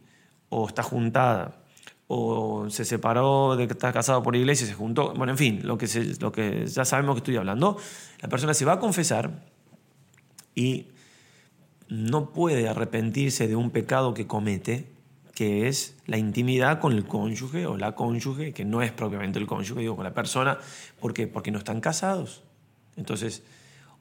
o 0.49 0.67
está 0.67 0.83
juntada 0.83 1.62
o 2.07 2.69
se 2.69 2.85
separó 2.85 3.55
de 3.55 3.67
que 3.67 3.73
está 3.73 3.91
casado 3.93 4.23
por 4.23 4.35
iglesia 4.35 4.65
y 4.65 4.69
se 4.69 4.75
juntó. 4.75 5.13
Bueno, 5.13 5.31
en 5.31 5.37
fin, 5.37 5.61
lo 5.63 5.77
que, 5.77 5.87
lo 6.19 6.31
que 6.31 6.65
ya 6.67 6.85
sabemos 6.85 7.15
que 7.15 7.19
estoy 7.19 7.37
hablando. 7.37 7.77
La 8.21 8.29
persona 8.29 8.53
se 8.53 8.65
va 8.65 8.73
a 8.73 8.79
confesar 8.79 9.43
y 10.55 10.87
no 11.87 12.31
puede 12.31 12.67
arrepentirse 12.67 13.47
de 13.47 13.55
un 13.55 13.71
pecado 13.71 14.13
que 14.13 14.27
comete, 14.27 14.91
que 15.33 15.67
es 15.67 15.95
la 16.05 16.17
intimidad 16.17 16.79
con 16.79 16.93
el 16.93 17.05
cónyuge 17.05 17.65
o 17.65 17.77
la 17.77 17.95
cónyuge, 17.95 18.53
que 18.53 18.65
no 18.65 18.81
es 18.81 18.91
propiamente 18.91 19.39
el 19.39 19.47
cónyuge, 19.47 19.81
digo, 19.81 19.95
con 19.95 20.03
la 20.03 20.13
persona, 20.13 20.59
¿por 20.99 21.13
qué? 21.13 21.27
Porque 21.27 21.51
no 21.51 21.57
están 21.57 21.81
casados. 21.81 22.43
Entonces, 22.95 23.43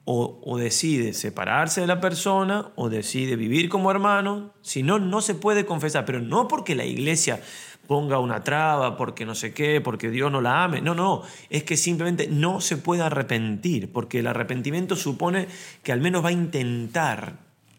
o, 0.04 0.40
o, 0.44 0.58
decide 0.58 1.12
separarse 1.12 1.80
de 1.80 1.86
la 1.86 2.00
persona 2.00 2.72
o 2.74 2.88
decide 2.88 3.36
vivir 3.36 3.68
como 3.68 3.90
hermano, 3.90 4.52
si 4.60 4.82
no, 4.82 4.98
no 4.98 5.20
se 5.20 5.34
puede 5.34 5.64
confesar, 5.64 6.04
pero 6.04 6.20
no 6.20 6.48
porque 6.48 6.74
la 6.74 6.84
iglesia 6.84 7.40
ponga 7.86 8.18
una 8.18 8.42
traba, 8.42 8.96
porque 8.96 9.24
no 9.24 9.34
sé 9.34 9.52
qué, 9.52 9.80
porque 9.80 10.10
Dios 10.10 10.30
no 10.30 10.40
la 10.40 10.64
ame. 10.64 10.80
No, 10.80 10.94
no, 10.94 11.22
es 11.50 11.64
que 11.64 11.76
simplemente 11.76 12.28
no 12.28 12.60
se 12.60 12.76
puede 12.76 13.02
arrepentir, 13.02 13.92
porque 13.92 14.20
el 14.20 14.26
arrepentimiento 14.26 14.96
supone 14.96 15.48
que 15.82 15.92
al 15.92 16.00
menos 16.00 16.24
va 16.24 16.30
a 16.30 16.32
intentar, 16.32 17.34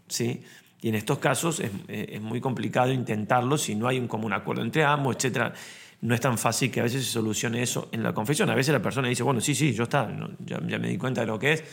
¿sí? 0.08 0.44
Y 0.82 0.90
en 0.90 0.96
estos 0.96 1.20
casos 1.20 1.62
es, 1.62 2.22
muy 2.22 2.42
complicado 2.42 2.92
intentarlo 2.92 3.58
si 3.58 3.74
no 3.74 3.88
hay 3.88 4.00
un 4.00 4.08
común 4.08 4.34
acuerdo 4.34 4.64
entre 4.64 4.84
ambos, 4.84 5.16
etc. 5.16 5.54
No 6.02 6.14
es 6.14 6.20
tan 6.20 6.38
fácil 6.38 6.70
que 6.70 6.82
a 6.82 6.84
veces 6.84 7.06
se 7.06 7.12
solucione 7.12 7.62
eso 7.62 7.88
en 7.94 8.04
la 8.04 8.14
confesión. 8.14 8.50
A 8.50 8.56
veces 8.56 8.74
la 8.74 8.82
persona 8.82 9.08
dice, 9.08 9.24
bueno, 9.24 9.40
sí, 9.40 9.56
sí, 9.56 9.74
yo 9.74 9.84
está, 9.84 10.14
ya, 10.40 10.60
ya 10.68 10.80
me 10.80 10.90
di 10.90 10.98
cuenta 10.98 11.22
de 11.22 11.28
lo 11.28 11.40
que 11.40 11.54
es 11.54 11.64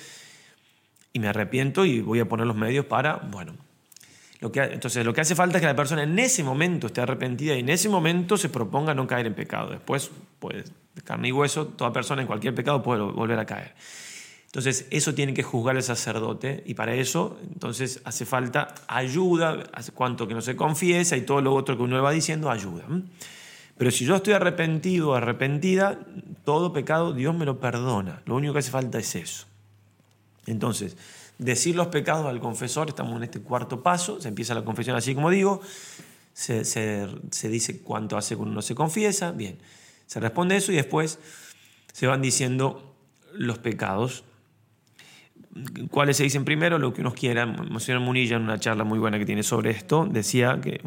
y 1.13 1.19
me 1.19 1.27
arrepiento 1.27 1.85
y 1.85 2.01
voy 2.01 2.21
a 2.21 2.29
poner 2.29 2.47
los 2.47 2.57
medios 2.57 2.87
para, 2.87 3.17
bueno, 3.17 3.55
entonces, 4.41 5.05
lo 5.05 5.13
que 5.13 5.21
hace 5.21 5.35
falta 5.35 5.59
es 5.59 5.61
que 5.61 5.67
la 5.67 5.77
persona 5.77 6.03
en 6.03 6.19
ese 6.19 6.43
momento 6.43 6.87
esté 6.87 7.03
arrepentida 7.03 7.55
y 7.57 7.61
en 7.61 7.69
ese 7.69 7.89
momento 7.89 8.39
se 8.39 8.49
proponga 8.49 8.95
no 8.95 9.07
caer 9.07 9.27
en 9.27 9.35
pecado. 9.35 9.71
Después, 9.71 10.11
pues, 10.39 10.73
de 10.95 11.03
carne 11.03 11.29
y 11.29 11.33
hueso, 11.33 11.67
toda 11.67 11.93
persona 11.93 12.23
en 12.23 12.27
cualquier 12.27 12.55
pecado 12.55 12.83
puede 12.83 13.03
volver 13.03 13.39
a 13.39 13.45
caer. 13.45 13.75
Entonces, 14.47 14.87
eso 14.91 15.15
tiene 15.15 15.35
que 15.35 15.43
juzgar 15.43 15.77
el 15.77 15.83
sacerdote 15.83 16.65
y 16.67 16.75
para 16.75 16.95
eso, 16.95 17.39
entonces, 17.53 18.01
hace 18.05 18.25
falta 18.25 18.75
ayuda, 18.89 19.63
hace 19.75 19.93
cuanto 19.93 20.27
que 20.27 20.35
no 20.35 20.41
se 20.41 20.57
confiesa 20.57 21.17
y 21.17 21.21
todo 21.21 21.41
lo 21.43 21.55
otro 21.55 21.77
que 21.77 21.83
uno 21.83 21.97
le 21.97 22.03
va 22.03 22.11
diciendo, 22.11 22.51
ayuda. 22.51 22.85
Pero 23.77 23.91
si 23.91 24.05
yo 24.05 24.17
estoy 24.17 24.33
arrepentido 24.33 25.11
o 25.11 25.15
arrepentida, 25.15 26.01
todo 26.45 26.73
pecado 26.73 27.13
Dios 27.13 27.35
me 27.35 27.45
lo 27.45 27.61
perdona. 27.61 28.23
Lo 28.27 28.35
único 28.35 28.55
que 28.55 28.59
hace 28.59 28.71
falta 28.71 28.99
es 28.99 29.15
eso. 29.15 29.47
Entonces, 30.47 30.97
decir 31.41 31.75
los 31.75 31.89
pecados 31.89 32.27
al 32.27 32.39
confesor, 32.39 32.89
estamos 32.89 33.17
en 33.17 33.25
este 33.25 33.41
cuarto 33.41 33.83
paso, 33.83 34.21
se 34.21 34.29
empieza 34.29 34.55
la 34.55 34.65
confesión 34.65 34.95
así 34.95 35.15
como 35.15 35.31
digo, 35.31 35.61
se, 36.33 37.09
dice 37.49 37.81
cuánto 37.81 38.17
hace 38.17 38.37
cuando 38.37 38.53
uno 38.53 38.63
se 38.63 38.75
confiesa, 38.75 39.33
bien, 39.33 39.59
se 40.07 40.21
responde 40.21 40.57
eso 40.57 40.71
y 40.71 40.77
después 40.77 41.19
se 41.93 42.07
van 42.07 42.23
diciendo 42.23 42.95
los 43.35 43.59
pecados. 43.59 44.25
¿Cuáles 45.91 46.17
se 46.17 46.23
dicen 46.23 46.45
primero? 46.45 46.79
Lo 46.79 46.93
que 46.93 47.01
uno 47.01 47.13
quiera. 47.13 47.45
Monsignor 47.45 48.01
Munilla, 48.01 48.37
en 48.37 48.43
una 48.43 48.61
charla 48.61 48.85
muy 48.85 49.01
buena 49.01 49.19
que 49.19 49.27
tiene 49.27 49.43
sobre 49.43 49.71
esto, 49.71 50.07
decía 50.09 50.61
que 50.63 50.81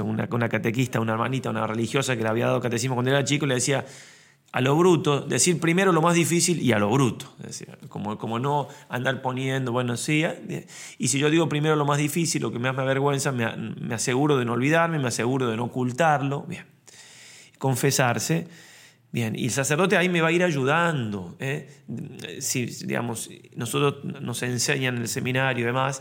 una, 0.00 0.28
una 0.30 0.48
catequista, 0.48 1.00
una 1.00 1.14
hermanita, 1.14 1.50
una 1.50 1.66
religiosa 1.66 2.16
que 2.16 2.22
le 2.22 2.28
había 2.28 2.46
dado 2.46 2.60
catecismo 2.60 2.94
cuando 2.94 3.10
era 3.10 3.24
chico, 3.24 3.46
le 3.46 3.54
decía, 3.54 3.84
a 4.54 4.60
lo 4.60 4.76
bruto, 4.76 5.20
decir 5.22 5.58
primero 5.58 5.90
lo 5.90 6.00
más 6.00 6.14
difícil 6.14 6.62
y 6.62 6.70
a 6.70 6.78
lo 6.78 6.88
bruto. 6.88 7.34
como, 7.88 8.16
como 8.18 8.38
no 8.38 8.68
andar 8.88 9.20
poniendo, 9.20 9.72
bueno, 9.72 9.96
sí. 9.96 10.22
Eh, 10.22 10.68
y 10.96 11.08
si 11.08 11.18
yo 11.18 11.28
digo 11.28 11.48
primero 11.48 11.74
lo 11.74 11.84
más 11.84 11.98
difícil, 11.98 12.40
lo 12.40 12.52
que 12.52 12.60
más 12.60 12.72
me 12.72 12.82
avergüenza, 12.82 13.32
me, 13.32 13.52
me 13.56 13.96
aseguro 13.96 14.38
de 14.38 14.44
no 14.44 14.52
olvidarme, 14.52 15.00
me 15.00 15.08
aseguro 15.08 15.50
de 15.50 15.56
no 15.56 15.64
ocultarlo. 15.64 16.42
Bien. 16.42 16.66
Confesarse. 17.58 18.46
Bien, 19.10 19.34
y 19.36 19.46
el 19.46 19.50
sacerdote 19.50 19.96
ahí 19.96 20.08
me 20.08 20.20
va 20.20 20.28
a 20.28 20.32
ir 20.32 20.44
ayudando. 20.44 21.34
¿eh? 21.40 21.68
Si, 22.38 22.66
digamos, 22.66 23.30
nosotros 23.56 24.04
nos 24.04 24.40
enseñan 24.44 24.94
en 24.94 25.02
el 25.02 25.08
seminario 25.08 25.64
y 25.64 25.66
demás 25.66 26.00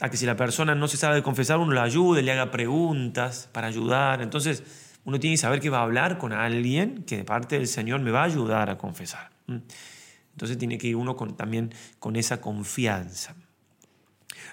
a 0.00 0.10
que 0.10 0.16
si 0.16 0.26
la 0.26 0.34
persona 0.34 0.74
no 0.74 0.88
se 0.88 0.96
sabe 0.96 1.22
confesar, 1.22 1.58
uno 1.58 1.72
la 1.72 1.84
ayude, 1.84 2.22
le 2.22 2.32
haga 2.32 2.50
preguntas 2.50 3.48
para 3.52 3.68
ayudar. 3.68 4.22
Entonces, 4.22 4.64
uno 5.06 5.20
tiene 5.20 5.34
que 5.34 5.40
saber 5.40 5.60
que 5.60 5.70
va 5.70 5.78
a 5.78 5.82
hablar 5.82 6.18
con 6.18 6.32
alguien 6.32 7.04
que 7.04 7.16
de 7.16 7.24
parte 7.24 7.56
del 7.56 7.68
Señor 7.68 8.00
me 8.00 8.10
va 8.10 8.22
a 8.22 8.24
ayudar 8.24 8.68
a 8.70 8.76
confesar. 8.76 9.30
Entonces 9.46 10.58
tiene 10.58 10.76
que 10.76 10.88
ir 10.88 10.96
uno 10.96 11.14
también 11.14 11.72
con 12.00 12.16
esa 12.16 12.40
confianza. 12.40 13.36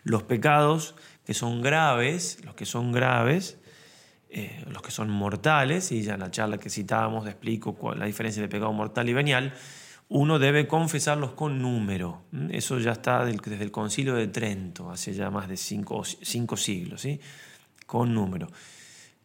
Los 0.03 0.23
pecados 0.23 0.95
que 1.25 1.33
son 1.33 1.61
graves, 1.61 2.37
los 2.45 2.53
que 2.53 2.65
son 2.65 2.91
graves, 2.91 3.57
eh, 4.29 4.63
los 4.69 4.83
que 4.83 4.91
son 4.91 5.09
mortales, 5.09 5.91
y 5.91 6.03
ya 6.03 6.13
en 6.13 6.19
la 6.19 6.29
charla 6.29 6.59
que 6.59 6.69
citábamos 6.69 7.27
explico 7.27 7.73
cuál, 7.73 7.99
la 7.99 8.05
diferencia 8.05 8.41
de 8.41 8.47
pecado 8.47 8.71
mortal 8.73 9.09
y 9.09 9.13
venial, 9.13 9.53
uno 10.09 10.37
debe 10.37 10.67
confesarlos 10.67 11.33
con 11.33 11.61
número. 11.61 12.25
Eso 12.51 12.77
ya 12.77 12.91
está 12.91 13.25
desde 13.25 13.63
el 13.63 13.71
concilio 13.71 14.13
de 14.13 14.27
Trento, 14.27 14.91
hace 14.91 15.13
ya 15.13 15.31
más 15.31 15.47
de 15.47 15.57
cinco, 15.57 16.03
siglos, 16.03 17.01
¿sí? 17.01 17.19
con 17.87 18.13
número. 18.13 18.47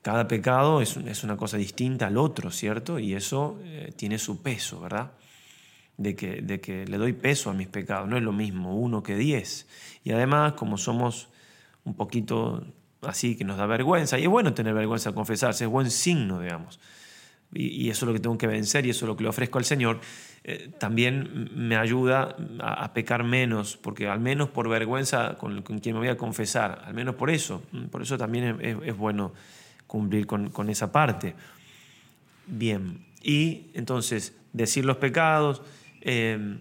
Cada 0.03 0.29
pecado 0.29 0.81
es, 0.81 0.97
una 1.25 1.37
cosa 1.37 1.57
distinta 1.57 2.07
al 2.07 2.17
otro, 2.17 2.51
¿cierto? 2.51 2.99
Y 2.99 3.15
eso 3.15 3.59
eh, 3.65 3.93
tiene 3.97 4.19
su 4.19 4.43
peso, 4.43 4.81
¿verdad? 4.81 5.13
De 5.97 6.15
que, 6.15 6.41
de 6.43 6.61
que 6.61 6.87
le 6.87 6.99
doy 6.99 7.13
peso 7.13 7.51
a 7.51 7.55
mis 7.55 7.69
pecados, 7.69 8.09
no 8.09 8.17
es 8.17 8.23
lo 8.23 8.33
mismo 8.33 8.77
uno 8.77 9.03
que 9.03 9.17
diez. 9.17 9.67
Y 10.05 10.13
además, 10.13 10.53
como 10.53 10.79
somos 10.79 11.29
un 11.85 11.95
poquito 11.95 12.65
así 13.03 13.37
que 13.37 13.45
nos 13.45 13.59
da 13.59 13.67
vergüenza, 13.67 14.19
y 14.19 14.25
es 14.25 14.29
bueno 14.29 14.55
tener 14.55 14.75
vergüenza 14.75 15.13
confesarse, 15.13 15.65
es 15.65 15.71
buen 15.71 15.91
signo, 15.91 16.41
digamos 16.41 16.79
y, 17.53 17.89
eso 17.89 18.05
es 18.05 18.09
lo 18.09 18.13
que 18.13 18.21
tengo 18.21 18.37
que 18.37 18.47
vencer 18.47 18.87
y 18.87 18.91
eso 18.91 19.05
es 19.05 19.09
lo 19.09 19.17
que 19.17 19.23
le 19.23 19.31
ofrezco 19.31 19.59
al 19.59 19.65
Señor, 19.65 20.01
eh, 20.45 20.71
también 20.79 21.51
me 21.55 21.77
ayuda 21.77 22.37
a, 22.61 22.93
pecar 22.93 23.25
menos, 23.25 23.77
porque 23.77 24.09
al 24.09 24.21
menos 24.21 24.51
por 24.51 24.69
vergüenza 24.69 25.37
con, 25.39 25.63
quien 25.63 25.95
me 25.95 26.01
voy 26.01 26.09
a 26.09 26.17
confesar, 26.17 26.83
al 26.85 26.95
menos 26.95 27.15
por 27.15 27.31
eso, 27.31 27.63
mm, 27.73 27.87
por 27.87 28.03
eso 28.03 28.19
también 28.19 28.59
es, 28.61 28.97
bueno 28.97 29.33
cumplir 29.89 30.29
con, 30.29 30.71
esa 30.71 30.93
parte. 30.93 31.35
Bien, 32.47 33.05
y 33.21 33.73
entonces 33.75 34.37
decir 34.53 34.85
los 34.85 34.99
pecados, 34.99 35.63
eh, 36.03 36.59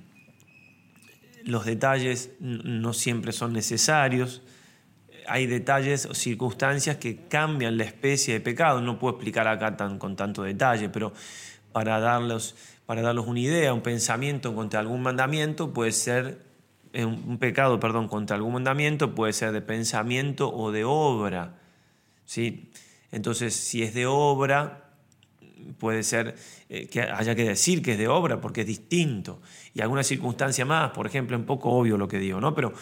los 1.44 1.66
detalles 1.66 2.32
no 2.40 2.94
siempre 2.94 3.32
son 3.32 3.54
necesarios, 3.54 4.42
hay 5.28 5.46
detalles 5.46 6.06
o 6.06 6.14
circunstancias 6.14 6.98
que 6.98 7.18
cambian 7.28 7.78
la 7.78 7.84
especie 7.84 8.34
de 8.34 8.40
pecado. 8.40 8.82
No 8.82 8.98
puedo 8.98 9.16
explicar 9.16 9.48
acá 9.48 9.76
tan, 9.76 10.00
con 10.00 10.16
tanto 10.16 10.44
detalle, 10.44 10.90
pero 10.90 11.14
para 11.74 12.00
darlos, 12.00 12.56
para 12.86 13.12
una 13.12 13.40
idea, 13.40 13.74
un 13.74 13.82
pensamiento 13.82 14.56
contra 14.56 14.80
algún 14.80 15.02
mandamiento 15.02 15.74
puede 15.74 15.92
ser, 15.92 16.42
eh, 16.94 17.04
un 17.04 17.38
pecado, 17.38 17.80
perdón, 17.80 18.08
contra 18.08 18.38
algún 18.38 18.54
mandamiento 18.54 19.14
puede 19.14 19.34
ser 19.34 19.52
de 19.52 19.62
pensamiento 19.62 20.54
o 20.54 20.72
de 20.72 20.86
obra. 20.86 21.56
¿sí? 22.26 22.72
Entonces, 23.12 23.56
si 23.56 23.84
es 23.84 23.94
de 23.94 24.06
obra, 24.06 24.88
puede 25.80 26.04
ser 26.04 26.36
eh, 26.70 26.88
que 26.88 27.02
haya 27.02 27.36
que 27.36 27.44
decir 27.44 27.82
que 27.82 27.94
es 27.94 27.98
de 27.98 28.08
obra 28.08 28.42
porque 28.42 28.62
es 28.62 28.68
distinto. 28.68 29.42
Y 29.74 29.82
alguna 29.82 30.04
circunstancia 30.04 30.66
más, 30.66 30.92
por 30.92 31.08
ejemplo, 31.08 31.38
un 31.38 31.46
poco 31.46 31.72
obvio 31.72 31.98
lo 31.98 32.08
que 32.08 32.20
digo, 32.20 32.40
¿no? 32.40 32.54
Pero 32.54 32.74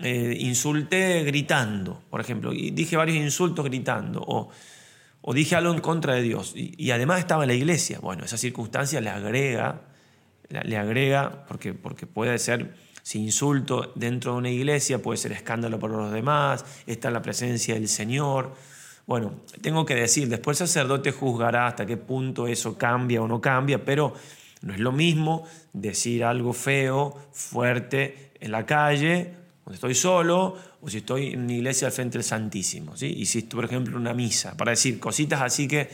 eh, 0.00 0.36
insulté 0.40 1.24
gritando, 1.24 2.02
por 2.08 2.20
ejemplo, 2.20 2.52
y 2.52 2.70
dije 2.70 2.96
varios 2.96 3.16
insultos 3.16 3.64
gritando, 3.64 4.22
o, 4.24 4.48
o 5.22 5.34
dije 5.34 5.56
algo 5.56 5.74
en 5.74 5.80
contra 5.80 6.14
de 6.14 6.22
Dios, 6.22 6.52
y, 6.54 6.90
además 6.90 7.18
estaba 7.18 7.44
en 7.44 7.48
la 7.48 7.54
iglesia. 7.54 7.98
Bueno, 8.00 8.24
esa 8.24 8.38
circunstancia 8.38 9.00
le 9.00 9.10
agrega, 9.10 9.82
le 10.48 10.76
agrega, 10.76 11.44
porque, 11.46 11.74
porque 11.74 12.06
puede 12.06 12.38
ser, 12.38 12.76
si 13.02 13.18
insulto 13.18 13.92
dentro 13.96 14.32
de 14.32 14.38
una 14.38 14.50
iglesia, 14.50 15.02
puede 15.02 15.16
ser 15.16 15.32
escándalo 15.32 15.80
para 15.80 15.96
los 15.96 16.12
demás, 16.12 16.64
está 16.86 17.08
en 17.08 17.14
la 17.14 17.22
presencia 17.22 17.74
del 17.74 17.88
Señor. 17.88 18.54
Bueno, 19.08 19.36
tengo 19.62 19.86
que 19.86 19.94
decir, 19.94 20.28
después 20.28 20.60
el 20.60 20.66
sacerdote 20.66 21.12
juzgará 21.12 21.66
hasta 21.66 21.86
qué 21.86 21.96
punto 21.96 22.46
eso 22.46 22.76
cambia 22.76 23.22
o 23.22 23.26
no 23.26 23.40
cambia, 23.40 23.82
pero 23.82 24.12
no 24.60 24.74
es 24.74 24.80
lo 24.80 24.92
mismo 24.92 25.44
decir 25.72 26.24
algo 26.24 26.52
feo, 26.52 27.16
fuerte 27.32 28.32
en 28.38 28.52
la 28.52 28.66
calle, 28.66 29.32
cuando 29.64 29.76
estoy 29.76 29.94
solo 29.94 30.54
o 30.82 30.90
si 30.90 30.98
estoy 30.98 31.28
en 31.28 31.44
una 31.44 31.54
iglesia 31.54 31.88
al 31.88 31.92
frente 31.92 32.18
del 32.18 32.22
Santísimo, 32.22 32.98
¿sí? 32.98 33.06
y 33.06 33.24
si 33.24 33.40
por 33.40 33.64
ejemplo, 33.64 33.96
una 33.96 34.12
misa, 34.12 34.54
para 34.58 34.72
decir 34.72 35.00
cositas 35.00 35.40
así 35.40 35.66
que, 35.66 35.88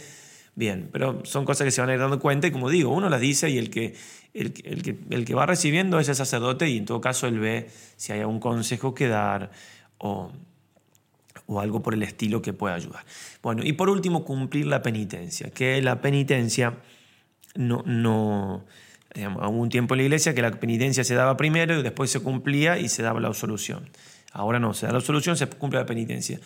bien, 0.56 0.88
pero 0.90 1.24
son 1.24 1.44
cosas 1.44 1.66
que 1.66 1.70
se 1.70 1.80
van 1.80 1.90
a 1.90 1.94
ir 1.94 2.00
dando 2.00 2.18
cuenta 2.18 2.48
y 2.48 2.50
como 2.50 2.68
digo, 2.68 2.90
uno 2.90 3.08
las 3.08 3.20
dice 3.20 3.48
y 3.48 3.58
el 3.58 3.70
que, 3.70 3.94
el, 4.34 4.52
que, 4.52 4.98
el 5.10 5.24
que 5.24 5.34
va 5.36 5.46
recibiendo 5.46 6.00
es 6.00 6.08
el 6.08 6.16
sacerdote 6.16 6.68
y 6.68 6.78
en 6.78 6.84
todo 6.84 7.00
caso 7.00 7.28
él 7.28 7.38
ve 7.38 7.70
si 7.96 8.10
hay 8.10 8.22
algún 8.22 8.40
consejo 8.40 8.92
que 8.92 9.06
dar 9.06 9.52
o, 9.98 10.32
o 11.46 11.60
algo 11.60 11.82
por 11.82 11.94
el 11.94 12.02
estilo 12.02 12.42
que 12.42 12.52
pueda 12.52 12.74
ayudar. 12.74 13.04
Bueno, 13.42 13.62
y 13.64 13.72
por 13.74 13.90
último, 13.90 14.24
cumplir 14.24 14.66
la 14.66 14.82
penitencia, 14.82 15.50
que 15.50 15.80
la 15.82 16.00
penitencia 16.00 16.74
no... 17.54 17.82
no 17.86 18.64
hubo 19.16 19.60
un 19.60 19.68
tiempo 19.68 19.94
en 19.94 19.98
la 19.98 20.04
iglesia 20.04 20.34
que 20.34 20.42
la 20.42 20.50
penitencia 20.50 21.04
se 21.04 21.14
daba 21.14 21.36
primero 21.36 21.78
y 21.78 21.82
después 21.82 22.10
se 22.10 22.18
cumplía 22.20 22.78
y 22.78 22.88
se 22.88 23.02
daba 23.02 23.20
la 23.20 23.28
absolución. 23.28 23.88
Ahora 24.32 24.58
no, 24.58 24.74
se 24.74 24.86
da 24.86 24.92
la 24.92 24.98
absolución, 24.98 25.36
se 25.36 25.46
cumple 25.46 25.78
la 25.78 25.86
penitencia. 25.86 26.40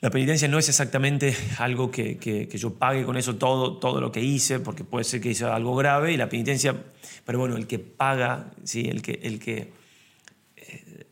La 0.00 0.10
penitencia 0.10 0.46
no 0.46 0.58
es 0.58 0.68
exactamente 0.68 1.34
algo 1.58 1.90
que, 1.90 2.48
yo 2.52 2.74
pague 2.74 3.04
con 3.04 3.16
eso 3.16 3.36
todo, 3.36 3.78
todo 3.78 4.00
lo 4.00 4.12
que 4.12 4.20
hice, 4.20 4.60
porque 4.60 4.84
puede 4.84 5.04
ser 5.04 5.20
que 5.20 5.30
hice 5.30 5.46
algo 5.46 5.74
grave 5.74 6.12
y 6.12 6.16
la 6.16 6.28
penitencia, 6.28 6.76
pero 7.24 7.38
bueno, 7.38 7.56
el 7.56 7.66
que 7.66 7.78
paga, 7.78 8.52
¿sí? 8.62 8.88
el 8.88 9.02
que, 9.02 9.18
el 9.22 9.40
que 9.40 9.72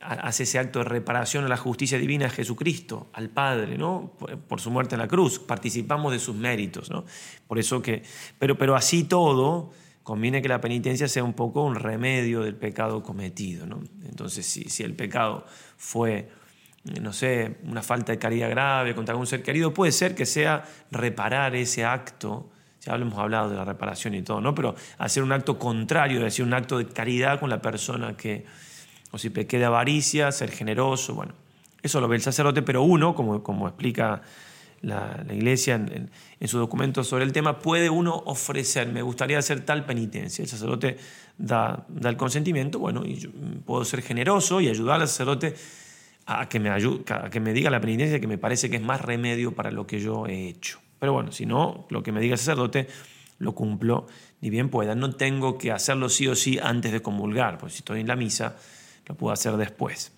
hace 0.05 0.43
ese 0.43 0.59
acto 0.59 0.81
de 0.81 0.85
reparación 0.85 1.45
a 1.45 1.49
la 1.49 1.57
justicia 1.57 1.99
divina 1.99 2.27
es 2.27 2.35
Jesucristo, 2.35 3.09
al 3.15 3.31
Padre, 3.31 3.79
¿no? 3.79 4.13
Por, 4.49 4.61
su 4.61 4.71
muerte 4.71 4.97
en 4.97 5.01
la 5.01 5.09
cruz, 5.09 5.39
participamos 5.39 6.13
de 6.13 6.19
sus 6.19 6.37
méritos, 6.37 6.91
¿no? 6.91 7.05
Por 7.47 7.59
eso 7.59 7.81
que, 7.81 8.03
pero, 8.39 8.59
pero 8.59 8.77
así 8.77 9.05
todo, 9.05 9.73
conviene 10.03 10.43
que 10.43 10.49
la 10.49 10.61
penitencia 10.61 11.09
sea 11.09 11.25
un 11.25 11.33
poco 11.33 11.65
un 11.65 11.75
remedio 11.75 12.43
del 12.43 12.55
pecado 12.55 13.03
cometido. 13.03 13.67
¿no? 13.67 13.83
Entonces, 14.07 14.45
si, 14.45 14.65
si, 14.65 14.83
el 14.83 14.95
pecado 14.95 15.47
fue, 15.79 16.29
no 17.01 17.15
sé, 17.15 17.57
una 17.65 17.83
falta 17.83 18.13
de 18.13 18.19
caridad 18.19 18.51
grave 18.51 18.95
contra 18.95 19.15
algún 19.15 19.27
ser 19.27 19.43
querido, 19.43 19.73
puede 19.73 19.93
ser 19.93 20.15
que 20.15 20.27
sea 20.27 20.65
reparar 20.91 21.57
ese 21.57 21.87
acto. 21.87 22.51
Ya 22.83 22.95
hemos 22.97 23.19
hablado 23.19 23.49
de 23.49 23.57
la 23.57 23.65
reparación 23.65 24.15
y 24.15 24.21
todo, 24.21 24.43
¿no? 24.43 24.55
Pero 24.55 24.75
hacer 24.99 25.23
un 25.23 25.33
acto 25.33 25.59
contrario, 25.59 26.19
es 26.19 26.25
decir, 26.25 26.45
un 26.45 26.53
acto 26.53 26.77
de 26.77 26.87
caridad 26.87 27.41
con 27.41 27.49
la 27.49 27.63
persona 27.63 28.15
que, 28.15 28.45
o 29.15 29.19
si 29.19 29.31
pequé 29.31 29.61
de 29.61 29.65
avaricia, 29.65 30.33
ser 30.33 30.51
generoso, 30.51 31.15
bueno, 31.15 31.35
eso 31.81 32.01
lo 32.01 32.09
ve 32.09 32.17
el 32.17 32.23
sacerdote, 32.23 32.63
pero 32.63 32.83
uno, 32.83 33.15
como, 33.15 33.45
como 33.45 33.69
explica 33.69 34.23
la, 34.81 35.25
iglesia 35.33 35.77
en, 35.77 36.11
su 36.49 36.59
documento 36.59 37.05
sobre 37.05 37.23
el 37.23 37.33
tema, 37.33 37.61
puede 37.61 37.89
uno 37.91 38.25
ofrecer, 38.27 38.89
me 38.89 39.03
gustaría 39.03 39.39
hacer 39.39 39.65
tal 39.65 39.87
penitencia. 39.87 40.43
El 40.43 40.49
sacerdote 40.49 40.97
da, 41.39 41.87
da 41.89 42.11
el 42.11 42.17
consentimiento, 42.17 42.81
bueno, 42.81 43.05
y 43.05 43.15
puedo 43.65 43.85
ser 43.85 44.03
generoso 44.03 44.61
y 44.61 44.69
ayudar 44.69 45.01
al 45.01 45.07
sacerdote 45.07 45.55
a 46.27 46.49
que, 46.49 46.59
me 46.59 46.71
ayude, 46.71 47.05
a 47.15 47.31
que 47.31 47.39
me 47.39 47.53
diga 47.53 47.71
la 47.71 47.81
penitencia 47.81 48.19
que 48.19 48.27
me 48.27 48.39
parece 48.39 48.69
que 48.69 48.77
es 48.77 48.83
más 48.83 49.01
remedio 49.01 49.53
para 49.53 49.71
lo 49.71 49.87
que 49.87 50.01
yo 50.01 50.27
he 50.27 50.49
hecho. 50.49 50.81
Pero 50.99 51.13
bueno, 51.13 51.31
si 51.31 51.47
no, 51.47 51.87
lo 51.89 52.03
que 52.03 52.11
me 52.11 52.21
diga 52.21 52.33
el 52.33 52.39
sacerdote 52.39 52.89
lo 53.39 53.55
cumplo 53.55 54.09
ni 54.41 54.51
bien 54.51 54.71
pueda. 54.71 54.97
No 54.97 55.13
tengo 55.13 55.57
que 55.57 55.71
hacerlo 55.71 56.09
sí 56.09 56.27
o 56.27 56.35
sí 56.35 56.59
antes 56.61 56.91
de 56.91 57.01
comulgar, 57.01 57.59
pues 57.59 57.75
si 57.75 57.79
estoy 57.79 58.01
en 58.01 58.09
la 58.09 58.17
misa, 58.17 58.57
lo 59.07 59.17
puedo 59.17 59.33
hacer 59.33 59.57
después. 59.57 60.13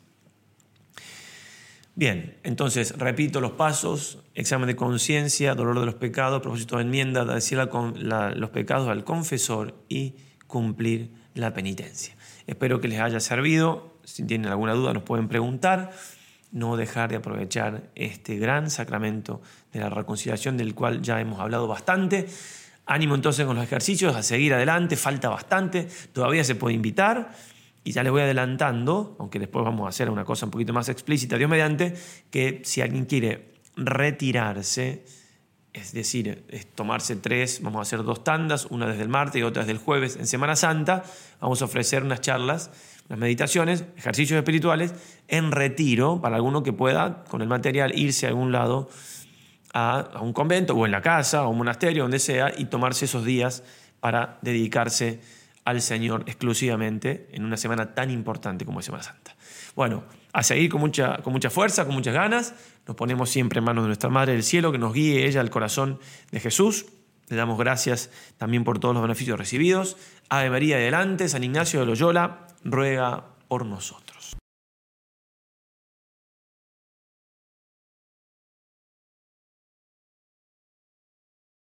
Bien, 1.94 2.36
entonces 2.42 2.96
repito 2.98 3.40
los 3.40 3.52
pasos, 3.52 4.18
examen 4.34 4.66
de 4.66 4.76
conciencia, 4.76 5.54
dolor 5.54 5.80
de 5.80 5.86
los 5.86 5.94
pecados, 5.94 6.42
propósito 6.42 6.76
de 6.76 6.82
enmienda, 6.82 7.24
decir 7.24 7.58
los 7.58 8.50
pecados 8.50 8.88
al 8.88 9.02
confesor 9.02 9.74
y 9.88 10.14
cumplir 10.46 11.10
la 11.34 11.54
penitencia. 11.54 12.14
Espero 12.46 12.82
que 12.82 12.88
les 12.88 13.00
haya 13.00 13.18
servido, 13.18 13.96
si 14.04 14.24
tienen 14.24 14.50
alguna 14.50 14.74
duda 14.74 14.92
nos 14.92 15.04
pueden 15.04 15.26
preguntar, 15.26 15.90
no 16.52 16.76
dejar 16.76 17.10
de 17.10 17.16
aprovechar 17.16 17.90
este 17.94 18.36
gran 18.36 18.70
sacramento 18.70 19.40
de 19.72 19.80
la 19.80 19.88
reconciliación 19.88 20.58
del 20.58 20.74
cual 20.74 21.00
ya 21.00 21.18
hemos 21.20 21.40
hablado 21.40 21.66
bastante. 21.66 22.26
Ánimo 22.84 23.14
entonces 23.14 23.46
con 23.46 23.56
los 23.56 23.64
ejercicios, 23.64 24.14
a 24.14 24.22
seguir 24.22 24.54
adelante, 24.54 24.96
falta 24.96 25.28
bastante, 25.28 25.88
todavía 26.12 26.44
se 26.44 26.54
puede 26.54 26.74
invitar. 26.74 27.32
Y 27.86 27.92
ya 27.92 28.02
les 28.02 28.10
voy 28.10 28.22
adelantando, 28.22 29.14
aunque 29.20 29.38
después 29.38 29.64
vamos 29.64 29.86
a 29.86 29.90
hacer 29.90 30.10
una 30.10 30.24
cosa 30.24 30.44
un 30.46 30.50
poquito 30.50 30.72
más 30.72 30.88
explícita, 30.88 31.38
Dios 31.38 31.48
mediante, 31.48 31.94
que 32.32 32.60
si 32.64 32.80
alguien 32.80 33.04
quiere 33.04 33.52
retirarse, 33.76 35.04
es 35.72 35.92
decir, 35.92 36.44
es 36.48 36.66
tomarse 36.66 37.14
tres, 37.14 37.60
vamos 37.62 37.78
a 37.78 37.82
hacer 37.82 38.02
dos 38.02 38.24
tandas, 38.24 38.66
una 38.70 38.88
desde 38.88 39.02
el 39.02 39.08
martes 39.08 39.40
y 39.40 39.44
otra 39.44 39.62
desde 39.62 39.70
el 39.70 39.78
jueves 39.78 40.16
en 40.16 40.26
Semana 40.26 40.56
Santa, 40.56 41.04
vamos 41.40 41.62
a 41.62 41.66
ofrecer 41.66 42.02
unas 42.02 42.20
charlas, 42.20 42.72
unas 43.08 43.20
meditaciones, 43.20 43.84
ejercicios 43.96 44.36
espirituales 44.36 44.92
en 45.28 45.52
retiro 45.52 46.20
para 46.20 46.34
alguno 46.34 46.64
que 46.64 46.72
pueda 46.72 47.22
con 47.28 47.40
el 47.40 47.46
material 47.46 47.96
irse 47.96 48.26
a 48.26 48.30
algún 48.30 48.50
lado, 48.50 48.90
a, 49.74 50.00
a 50.00 50.22
un 50.22 50.32
convento 50.32 50.74
o 50.74 50.86
en 50.86 50.90
la 50.90 51.02
casa 51.02 51.46
o 51.46 51.50
un 51.50 51.58
monasterio, 51.58 52.02
donde 52.02 52.18
sea, 52.18 52.52
y 52.58 52.64
tomarse 52.64 53.04
esos 53.04 53.24
días 53.24 53.62
para 54.00 54.40
dedicarse 54.42 55.20
al 55.66 55.82
Señor 55.82 56.22
exclusivamente 56.26 57.28
en 57.32 57.44
una 57.44 57.56
semana 57.56 57.92
tan 57.92 58.10
importante 58.10 58.64
como 58.64 58.78
es 58.78 58.86
Semana 58.86 59.02
Santa. 59.02 59.36
Bueno, 59.74 60.04
a 60.32 60.44
seguir 60.44 60.70
con 60.70 60.80
mucha, 60.80 61.18
con 61.18 61.32
mucha 61.32 61.50
fuerza, 61.50 61.84
con 61.84 61.94
muchas 61.94 62.14
ganas. 62.14 62.54
Nos 62.86 62.96
ponemos 62.96 63.30
siempre 63.30 63.58
en 63.58 63.64
manos 63.64 63.82
de 63.82 63.88
nuestra 63.88 64.08
Madre 64.08 64.32
del 64.32 64.44
Cielo, 64.44 64.70
que 64.70 64.78
nos 64.78 64.94
guíe 64.94 65.26
ella 65.26 65.40
al 65.40 65.50
corazón 65.50 65.98
de 66.30 66.38
Jesús. 66.38 66.86
Le 67.28 67.36
damos 67.36 67.58
gracias 67.58 68.10
también 68.38 68.62
por 68.62 68.78
todos 68.78 68.94
los 68.94 69.02
beneficios 69.02 69.36
recibidos. 69.36 69.96
Ave 70.28 70.50
María 70.50 70.76
adelante, 70.76 71.28
San 71.28 71.42
Ignacio 71.42 71.80
de 71.80 71.86
Loyola 71.86 72.46
ruega 72.62 73.24
por 73.48 73.66
nosotros. 73.66 74.15